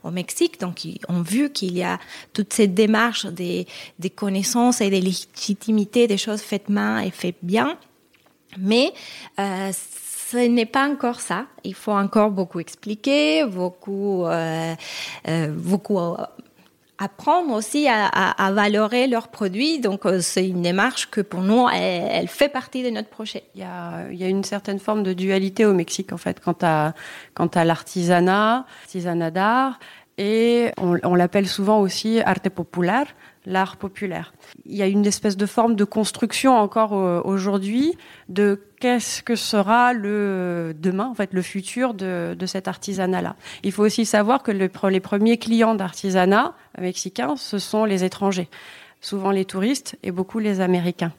au 0.04 0.10
Mexique. 0.10 0.60
Donc, 0.60 0.84
ils 0.84 0.98
ont 1.08 1.22
vu 1.22 1.50
qu'il 1.50 1.76
y 1.76 1.82
a 1.82 1.98
toute 2.32 2.52
cette 2.52 2.74
démarche 2.74 3.26
des, 3.26 3.66
des 3.98 4.10
connaissances 4.10 4.80
et 4.80 4.90
des 4.90 5.00
légitimités 5.00 6.06
des 6.06 6.18
choses 6.18 6.40
faites 6.40 6.68
main 6.68 7.00
et 7.00 7.10
faites 7.10 7.38
bien. 7.42 7.78
Mais 8.58 8.92
euh, 9.38 9.70
ce 10.30 10.36
n'est 10.36 10.66
pas 10.66 10.88
encore 10.88 11.20
ça. 11.20 11.46
Il 11.64 11.74
faut 11.74 11.92
encore 11.92 12.30
beaucoup 12.30 12.60
expliquer, 12.60 13.44
beaucoup, 13.44 14.24
euh, 14.26 14.74
euh, 15.28 15.48
beaucoup 15.48 15.98
apprendre 16.98 17.52
aussi 17.54 17.88
à, 17.88 18.06
à, 18.06 18.46
à, 18.46 18.52
valorer 18.52 19.06
leurs 19.06 19.28
produits. 19.28 19.80
Donc, 19.80 20.06
euh, 20.06 20.20
c'est 20.20 20.48
une 20.48 20.62
démarche 20.62 21.10
que 21.10 21.20
pour 21.20 21.42
nous, 21.42 21.68
elle, 21.68 22.08
elle, 22.10 22.28
fait 22.28 22.48
partie 22.48 22.82
de 22.82 22.90
notre 22.90 23.08
projet. 23.08 23.44
Il 23.54 23.60
y, 23.60 23.64
a, 23.64 24.10
il 24.10 24.16
y 24.16 24.24
a 24.24 24.28
une 24.28 24.44
certaine 24.44 24.78
forme 24.78 25.02
de 25.02 25.12
dualité 25.12 25.66
au 25.66 25.74
Mexique, 25.74 26.12
en 26.12 26.16
fait, 26.16 26.40
quant 26.40 26.56
à, 26.62 26.94
quant 27.34 27.48
à 27.48 27.64
l'artisanat, 27.64 28.66
artisanat 28.82 29.30
d'art, 29.30 29.78
et 30.18 30.70
on, 30.78 30.98
on 31.02 31.14
l'appelle 31.14 31.46
souvent 31.46 31.80
aussi 31.80 32.20
arte 32.20 32.48
populaire, 32.48 33.06
l'art 33.46 33.76
populaire. 33.76 34.34
Il 34.66 34.76
y 34.76 34.82
a 34.82 34.86
une 34.86 35.06
espèce 35.06 35.36
de 35.36 35.46
forme 35.46 35.76
de 35.76 35.84
construction 35.84 36.56
encore 36.56 36.92
euh, 36.92 37.20
aujourd'hui 37.24 37.96
de 38.28 38.60
qu'est-ce 38.80 39.22
que 39.22 39.36
sera 39.36 39.92
le 39.92 40.74
demain, 40.78 41.06
en 41.06 41.14
fait, 41.14 41.32
le 41.32 41.42
futur 41.42 41.94
de, 41.94 42.36
de 42.38 42.46
cet 42.46 42.68
artisanat-là. 42.68 43.36
Il 43.62 43.72
faut 43.72 43.84
aussi 43.84 44.04
savoir 44.04 44.42
que 44.42 44.50
le, 44.50 44.68
les 44.90 45.00
premiers 45.00 45.38
clients 45.38 45.74
d'artisanat 45.74 46.54
mexicain, 46.78 47.36
ce 47.36 47.58
sont 47.58 47.84
les 47.84 48.04
étrangers 48.04 48.48
souvent 49.00 49.30
les 49.30 49.44
touristes 49.44 49.96
et 50.02 50.10
beaucoup 50.10 50.38
les 50.38 50.60
Américains. 50.60 51.12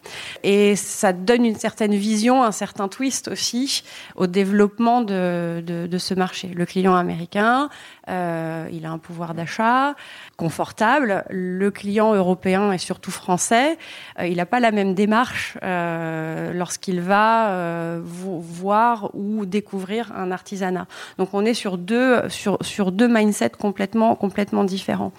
Et 0.43 0.75
ça 0.75 1.13
donne 1.13 1.45
une 1.45 1.55
certaine 1.55 1.95
vision, 1.95 2.43
un 2.43 2.51
certain 2.51 2.87
twist 2.87 3.29
aussi 3.29 3.83
au 4.15 4.27
développement 4.27 5.01
de, 5.01 5.63
de 5.65 5.97
ce 5.97 6.13
marché. 6.13 6.49
Le 6.49 6.65
client 6.65 6.95
américain, 6.95 7.69
euh, 8.09 8.67
il 8.71 8.85
a 8.85 8.91
un 8.91 8.97
pouvoir 8.97 9.33
d'achat 9.33 9.95
confortable. 10.37 11.23
Le 11.29 11.71
client 11.71 12.13
européen 12.13 12.71
et 12.71 12.77
surtout 12.77 13.11
français, 13.11 13.77
euh, 14.19 14.27
il 14.27 14.37
n'a 14.37 14.45
pas 14.45 14.59
la 14.59 14.71
même 14.71 14.93
démarche 14.93 15.57
euh, 15.63 16.53
lorsqu'il 16.53 17.01
va 17.01 17.49
euh, 17.49 17.99
voir 18.03 19.11
ou 19.13 19.45
découvrir 19.45 20.11
un 20.15 20.31
artisanat. 20.31 20.87
Donc 21.17 21.29
on 21.33 21.45
est 21.45 21.53
sur 21.53 21.77
deux 21.77 22.27
sur 22.29 22.57
sur 22.61 22.91
deux 22.91 23.07
mindsets 23.07 23.57
complètement 23.57 24.15
complètement 24.15 24.63
différents. 24.63 25.11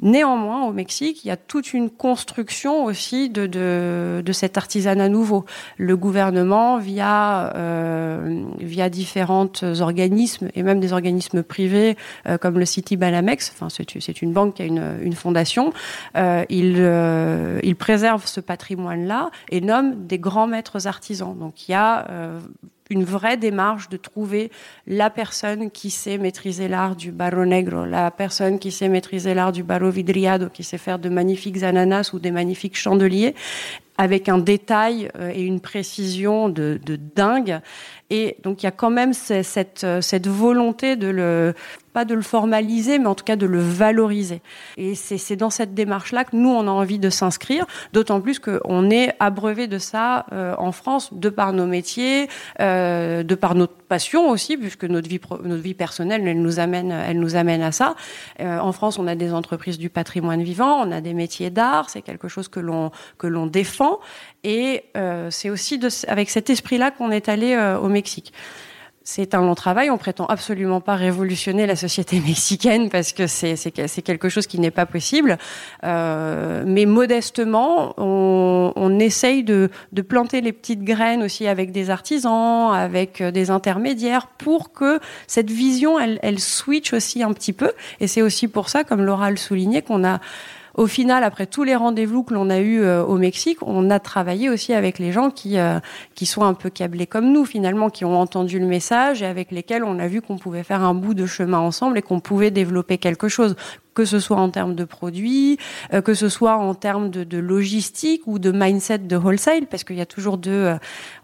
Néanmoins, 0.00 0.64
au 0.64 0.72
Mexique, 0.72 1.24
il 1.24 1.28
y 1.28 1.30
a 1.32 1.36
toute 1.36 1.74
une 1.74 1.90
construction 1.90 2.84
aussi 2.84 3.30
de, 3.30 3.46
de, 3.46 4.22
de 4.24 4.32
cet 4.32 4.56
artisanat 4.56 5.08
nouveau. 5.08 5.44
Le 5.76 5.96
gouvernement, 5.96 6.78
via, 6.78 7.52
euh, 7.56 8.44
via 8.60 8.90
différents 8.90 9.50
organismes 9.80 10.50
et 10.54 10.62
même 10.62 10.78
des 10.78 10.92
organismes 10.92 11.42
privés 11.42 11.96
euh, 12.26 12.38
comme 12.38 12.58
le 12.58 12.64
City 12.64 12.96
Banamex, 12.96 13.52
enfin, 13.54 13.68
c'est 13.70 14.22
une 14.22 14.32
banque 14.32 14.54
qui 14.54 14.62
a 14.62 14.64
une, 14.64 15.12
fondation, 15.12 15.72
euh, 16.16 16.44
il, 16.48 16.76
euh, 16.78 17.60
il 17.62 17.76
préserve 17.76 18.26
ce 18.26 18.40
patrimoine-là 18.40 19.30
et 19.50 19.60
nomme 19.60 20.06
des 20.06 20.18
grands 20.18 20.46
maîtres 20.46 20.86
artisans. 20.86 21.36
Donc 21.38 21.68
il 21.68 21.72
y 21.72 21.74
a 21.74 22.06
une 22.90 23.04
vraie 23.04 23.36
démarche 23.36 23.88
de 23.88 23.96
trouver 23.96 24.50
la 24.86 25.10
personne 25.10 25.70
qui 25.70 25.90
sait 25.90 26.18
maîtriser 26.18 26.68
l'art 26.68 26.96
du 26.96 27.12
barro 27.12 27.44
negro, 27.44 27.84
la 27.84 28.10
personne 28.10 28.58
qui 28.58 28.70
sait 28.70 28.88
maîtriser 28.88 29.34
l'art 29.34 29.52
du 29.52 29.62
barro 29.62 29.90
vidriado, 29.90 30.48
qui 30.48 30.64
sait 30.64 30.78
faire 30.78 30.98
de 30.98 31.08
magnifiques 31.08 31.62
ananas 31.62 32.10
ou 32.14 32.18
des 32.18 32.30
magnifiques 32.30 32.76
chandeliers, 32.76 33.34
avec 33.98 34.28
un 34.28 34.38
détail 34.38 35.10
euh, 35.18 35.30
et 35.34 35.42
une 35.42 35.60
précision 35.60 36.48
de, 36.48 36.78
dingue. 37.14 37.60
Et 38.10 38.38
donc 38.42 38.62
il 38.62 38.66
y 38.66 38.68
a 38.68 38.72
quand 38.72 38.90
même 38.90 39.12
cette, 39.12 39.86
cette 40.00 40.26
volonté 40.26 40.96
de 40.96 41.08
le 41.08 41.54
pas 41.92 42.04
de 42.04 42.14
le 42.14 42.22
formaliser, 42.22 42.98
mais 42.98 43.06
en 43.06 43.14
tout 43.14 43.24
cas 43.24 43.36
de 43.36 43.46
le 43.46 43.58
valoriser. 43.58 44.40
Et 44.76 44.94
c'est 44.94 45.36
dans 45.36 45.50
cette 45.50 45.74
démarche-là 45.74 46.24
que 46.24 46.36
nous, 46.36 46.48
on 46.48 46.66
a 46.68 46.70
envie 46.70 46.98
de 46.98 47.10
s'inscrire, 47.10 47.66
d'autant 47.92 48.20
plus 48.20 48.38
qu'on 48.38 48.90
est 48.90 49.14
abreuvé 49.20 49.66
de 49.66 49.78
ça 49.78 50.26
euh, 50.32 50.54
en 50.58 50.72
France, 50.72 51.12
de 51.12 51.28
par 51.28 51.52
nos 51.52 51.66
métiers, 51.66 52.28
euh, 52.60 53.22
de 53.22 53.34
par 53.34 53.54
notre 53.54 53.74
passion 53.74 54.30
aussi, 54.30 54.56
puisque 54.56 54.84
notre 54.84 55.08
vie, 55.08 55.74
personnelle, 55.74 56.22
elle 56.26 56.40
nous 56.40 56.58
amène, 56.60 57.62
à 57.62 57.72
ça. 57.72 57.96
Euh, 58.40 58.58
en 58.58 58.72
France, 58.72 58.98
on 58.98 59.06
a 59.06 59.14
des 59.14 59.32
entreprises 59.32 59.78
du 59.78 59.90
patrimoine 59.90 60.42
vivant, 60.42 60.86
on 60.86 60.92
a 60.92 61.00
des 61.00 61.14
métiers 61.14 61.50
d'art, 61.50 61.90
c'est 61.90 62.02
quelque 62.02 62.28
chose 62.28 62.48
que 62.48 62.60
l'on 62.60 63.46
défend, 63.46 63.87
et 64.44 64.84
euh, 64.96 65.30
c'est 65.30 65.50
aussi 65.50 65.80
avec 66.06 66.30
cet 66.30 66.50
esprit-là 66.50 66.90
qu'on 66.90 67.10
est 67.10 67.28
allé 67.28 67.54
euh, 67.54 67.78
au 67.78 67.88
Mexique. 67.88 68.32
C'est 69.02 69.34
un 69.34 69.40
long 69.40 69.54
travail. 69.54 69.90
On 69.90 69.96
prétend 69.96 70.26
absolument 70.26 70.82
pas 70.82 70.94
révolutionner 70.94 71.66
la 71.66 71.76
société 71.76 72.20
mexicaine 72.26 72.90
parce 72.90 73.14
que 73.14 73.26
c'est 73.26 74.02
quelque 74.02 74.28
chose 74.28 74.46
qui 74.46 74.60
n'est 74.60 74.70
pas 74.70 74.84
possible. 74.84 75.38
Euh, 75.82 76.62
mais 76.66 76.84
modestement, 76.84 77.94
on, 77.96 78.98
essaye 79.00 79.44
de, 79.44 79.70
planter 80.06 80.42
les 80.42 80.52
petites 80.52 80.84
graines 80.84 81.22
aussi 81.22 81.46
avec 81.46 81.72
des 81.72 81.88
artisans, 81.88 82.72
avec 82.74 83.22
des 83.22 83.50
intermédiaires, 83.50 84.26
pour 84.26 84.72
que 84.72 85.00
cette 85.26 85.50
vision, 85.50 85.98
elle, 85.98 86.18
elle 86.22 86.38
switch 86.38 86.92
aussi 86.92 87.22
un 87.22 87.32
petit 87.32 87.54
peu. 87.54 87.72
Et 88.00 88.08
c'est 88.08 88.20
aussi 88.22 88.46
pour 88.46 88.68
ça, 88.68 88.84
comme 88.84 89.02
Laura 89.02 89.30
le 89.30 89.36
soulignait, 89.38 89.80
qu'on 89.80 90.04
a 90.04 90.20
au 90.78 90.86
final, 90.86 91.24
après 91.24 91.46
tous 91.46 91.64
les 91.64 91.74
rendez-vous 91.74 92.22
que 92.22 92.32
l'on 92.32 92.48
a 92.50 92.60
eus 92.60 92.80
euh, 92.82 93.02
au 93.02 93.18
Mexique, 93.18 93.58
on 93.62 93.90
a 93.90 93.98
travaillé 93.98 94.48
aussi 94.48 94.72
avec 94.72 95.00
les 95.00 95.10
gens 95.10 95.28
qui, 95.30 95.58
euh, 95.58 95.80
qui 96.14 96.24
sont 96.24 96.44
un 96.44 96.54
peu 96.54 96.70
câblés 96.70 97.08
comme 97.08 97.32
nous, 97.32 97.44
finalement, 97.44 97.90
qui 97.90 98.04
ont 98.04 98.18
entendu 98.18 98.60
le 98.60 98.66
message 98.66 99.20
et 99.20 99.26
avec 99.26 99.50
lesquels 99.50 99.82
on 99.82 99.98
a 99.98 100.06
vu 100.06 100.22
qu'on 100.22 100.38
pouvait 100.38 100.62
faire 100.62 100.84
un 100.84 100.94
bout 100.94 101.14
de 101.14 101.26
chemin 101.26 101.58
ensemble 101.58 101.98
et 101.98 102.02
qu'on 102.02 102.20
pouvait 102.20 102.52
développer 102.52 102.96
quelque 102.96 103.26
chose 103.26 103.56
que 103.98 104.04
ce 104.04 104.20
soit 104.20 104.36
en 104.36 104.48
termes 104.48 104.76
de 104.76 104.84
produits, 104.84 105.58
euh, 105.92 106.00
que 106.02 106.14
ce 106.14 106.28
soit 106.28 106.56
en 106.56 106.72
termes 106.76 107.10
de, 107.10 107.24
de, 107.24 107.38
logistique 107.38 108.22
ou 108.26 108.38
de 108.38 108.52
mindset 108.52 108.98
de 108.98 109.16
wholesale, 109.16 109.66
parce 109.66 109.82
qu'il 109.82 109.96
y 109.96 110.00
a 110.00 110.06
toujours 110.06 110.38
deux. 110.38 110.52
Euh, 110.52 110.76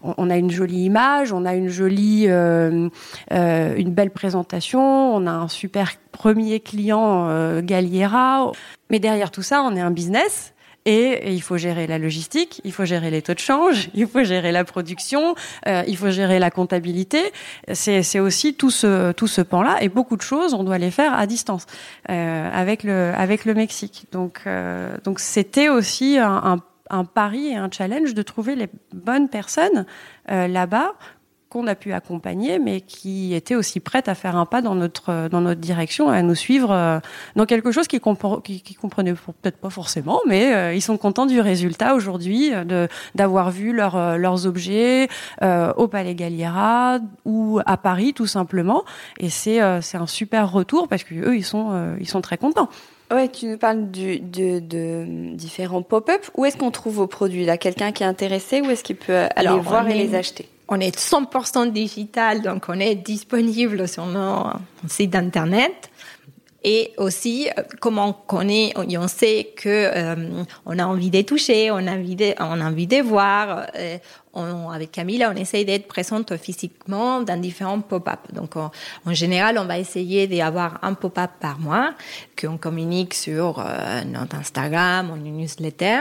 on, 0.03 0.29
a 0.29 0.35
une 0.35 0.51
jolie 0.51 0.83
image, 0.83 1.31
on 1.31 1.45
a 1.45 1.55
une 1.55 1.69
jolie, 1.69 2.25
euh, 2.27 2.89
une 3.31 3.93
belle 3.93 4.11
présentation, 4.11 5.15
on 5.15 5.25
a 5.25 5.31
un 5.31 5.47
super 5.47 5.93
premier 6.11 6.59
client 6.59 7.61
Galliera, 7.61 8.51
mais 8.89 8.99
derrière 8.99 9.31
tout 9.31 9.41
ça, 9.41 9.61
on 9.63 9.73
est 9.77 9.81
un 9.81 9.91
business 9.91 10.53
et, 10.85 11.33
il 11.33 11.41
faut 11.41 11.57
gérer 11.57 11.87
la 11.87 11.97
logistique, 11.97 12.61
il 12.63 12.71
faut 12.71 12.85
gérer 12.85 13.09
les 13.09 13.21
taux 13.21 13.33
de 13.33 13.39
change, 13.39 13.89
il 13.93 14.07
faut 14.07 14.23
gérer 14.23 14.51
la 14.51 14.63
production, 14.63 15.35
euh, 15.67 15.83
il 15.87 15.97
faut 15.97 16.11
gérer 16.11 16.39
la 16.39 16.51
comptabilité. 16.51 17.19
C'est 17.73 18.19
aussi 18.19 18.53
tout 18.53 18.71
ce 18.71 19.11
tout 19.13 19.27
ce 19.27 19.41
pan-là 19.41 19.77
et 19.81 19.89
beaucoup 19.89 20.15
de 20.15 20.21
choses, 20.21 20.53
on 20.53 20.63
doit 20.63 20.77
les 20.77 20.91
faire 20.91 21.13
à 21.13 21.25
distance 21.27 21.65
euh, 22.09 22.49
avec 22.53 22.83
le 22.83 23.11
avec 23.15 23.45
le 23.45 23.53
Mexique. 23.53 24.05
Donc 24.11 24.41
euh, 24.45 24.97
donc 25.03 25.19
c'était 25.19 25.69
aussi 25.69 26.17
un, 26.17 26.35
un, 26.35 26.57
un, 26.89 27.05
pari 27.05 27.47
et 27.47 27.55
un 27.55 27.69
challenge 27.71 28.13
de 28.13 28.21
trouver 28.21 28.55
les 28.55 28.69
bonnes 28.93 29.29
personnes 29.29 29.85
euh, 30.31 30.47
là-bas 30.47 30.93
qu'on 31.55 31.67
a 31.67 31.75
pu 31.75 31.93
accompagner, 31.93 32.59
mais 32.59 32.81
qui 32.81 33.33
étaient 33.33 33.55
aussi 33.55 33.79
prêtes 33.79 34.09
à 34.09 34.15
faire 34.15 34.35
un 34.35 34.45
pas 34.45 34.61
dans 34.61 34.75
notre 34.75 35.29
dans 35.29 35.39
notre 35.39 35.61
direction, 35.61 36.09
à 36.09 36.21
nous 36.21 36.35
suivre 36.35 36.69
euh, 36.71 36.99
dans 37.37 37.45
quelque 37.45 37.71
chose 37.71 37.87
qu'ils 37.87 38.01
qui, 38.43 38.59
qui 38.59 38.73
comprenaient 38.73 39.13
peut-être 39.13 39.55
pas 39.55 39.69
forcément, 39.69 40.19
mais 40.27 40.53
euh, 40.53 40.73
ils 40.73 40.81
sont 40.81 40.97
contents 40.97 41.25
du 41.25 41.39
résultat 41.39 41.95
aujourd'hui, 41.95 42.53
euh, 42.53 42.65
de 42.65 42.89
d'avoir 43.15 43.51
vu 43.51 43.71
leur, 43.71 44.17
leurs 44.17 44.45
objets 44.45 45.07
au 45.41 45.87
Palais 45.87 46.13
Galliera 46.13 46.99
ou 47.23 47.61
à 47.65 47.77
Paris 47.77 48.13
tout 48.13 48.27
simplement, 48.27 48.83
et 49.17 49.29
c'est 49.29 49.59
c'est 49.81 49.97
un 49.97 50.07
super 50.07 50.51
retour 50.51 50.89
parce 50.89 51.05
que 51.05 51.15
eux 51.15 51.37
ils 51.37 51.45
sont 51.45 51.95
ils 52.01 52.09
sont 52.09 52.19
très 52.19 52.37
contents. 52.37 52.67
Ouais, 53.13 53.29
tu 53.29 53.45
nous 53.45 53.57
parles 53.57 53.91
du, 53.91 54.19
de, 54.19 54.59
de 54.59 55.35
différents 55.35 55.83
pop-up. 55.83 56.21
Où 56.35 56.43
est-ce 56.43 56.57
qu'on 56.57 56.71
trouve 56.71 56.95
vos 56.95 57.07
produits? 57.07 57.45
Là 57.45 57.57
Quelqu'un 57.57 57.91
qui 57.91 58.01
est 58.01 58.07
intéressé, 58.07 58.61
où 58.61 58.69
est-ce 58.71 58.83
qu'il 58.83 58.95
peut 58.95 59.27
aller 59.35 59.59
voir 59.59 59.87
et 59.87 59.93
les 59.93 60.15
acheter? 60.15 60.49
On 60.67 60.79
est 60.79 60.97
100% 60.97 61.71
digital, 61.71 62.41
donc 62.41 62.65
on 62.69 62.79
est 62.79 62.95
disponible 62.95 63.87
sur 63.87 64.05
nos 64.05 64.47
site 64.87 65.15
internet. 65.15 65.89
Et 66.67 66.93
aussi, 66.97 67.47
euh, 67.47 67.61
comme 67.79 67.99
on 67.99 68.11
connaît, 68.11 68.73
on 68.75 69.07
sait 69.07 69.53
que 69.55 69.69
euh, 69.69 70.43
on 70.65 70.79
a 70.79 70.85
envie 70.87 71.11
de 71.11 71.21
toucher, 71.21 71.69
on 71.69 71.77
a 71.77 71.91
envie 71.91 72.15
de, 72.15 72.33
on 72.39 72.59
a 72.59 72.65
envie 72.65 72.87
de 72.87 73.01
voir. 73.01 73.67
Euh, 73.77 73.97
avec 74.73 74.91
Camille, 74.91 75.25
on 75.31 75.35
essaye 75.35 75.63
d'être 75.63 75.87
présente 75.87 76.35
physiquement 76.35 77.21
dans 77.21 77.39
différents 77.39 77.79
pop-up. 77.79 78.19
Donc, 78.33 78.57
en 78.57 79.13
général, 79.13 79.57
on 79.57 79.63
va 79.63 79.79
essayer 79.79 80.27
d'avoir 80.27 80.79
un 80.81 80.93
pop-up 80.93 81.31
par 81.39 81.57
mois 81.57 81.93
qu'on 82.37 82.57
communique 82.57 83.13
sur 83.13 83.65
notre 84.05 84.35
Instagram, 84.35 85.13
une 85.15 85.37
newsletter. 85.37 85.99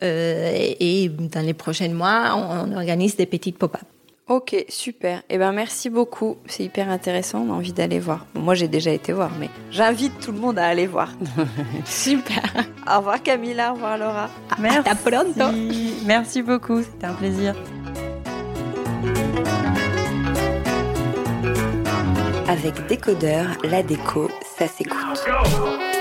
et 0.00 1.08
dans 1.08 1.44
les 1.44 1.54
prochains 1.54 1.92
mois, 1.92 2.36
on, 2.36 2.72
on 2.72 2.76
organise 2.76 3.16
des 3.16 3.26
petites 3.26 3.58
pop-up. 3.58 3.91
Ok, 4.28 4.64
super. 4.68 5.22
Eh 5.28 5.36
ben 5.36 5.52
merci 5.52 5.90
beaucoup. 5.90 6.36
C'est 6.46 6.64
hyper 6.64 6.88
intéressant. 6.88 7.40
On 7.40 7.52
a 7.52 7.56
envie 7.56 7.72
d'aller 7.72 7.98
voir. 7.98 8.26
moi, 8.34 8.54
j'ai 8.54 8.68
déjà 8.68 8.90
été 8.92 9.12
voir, 9.12 9.30
mais 9.38 9.50
j'invite 9.70 10.18
tout 10.20 10.32
le 10.32 10.38
monde 10.38 10.58
à 10.58 10.66
aller 10.66 10.86
voir. 10.86 11.10
super. 11.84 12.42
Au 12.88 12.98
revoir 12.98 13.22
Camilla. 13.22 13.72
Au 13.72 13.74
revoir 13.74 13.98
Laura. 13.98 14.30
Merci. 14.58 14.88
À 14.88 14.94
pronto. 14.94 15.56
Merci 16.06 16.42
beaucoup. 16.42 16.82
C'était 16.82 17.06
un 17.06 17.14
plaisir. 17.14 17.54
Avec 22.48 22.86
Décodeur, 22.86 23.46
la 23.64 23.82
déco, 23.82 24.30
ça 24.58 24.68
s'écoute. 24.68 25.91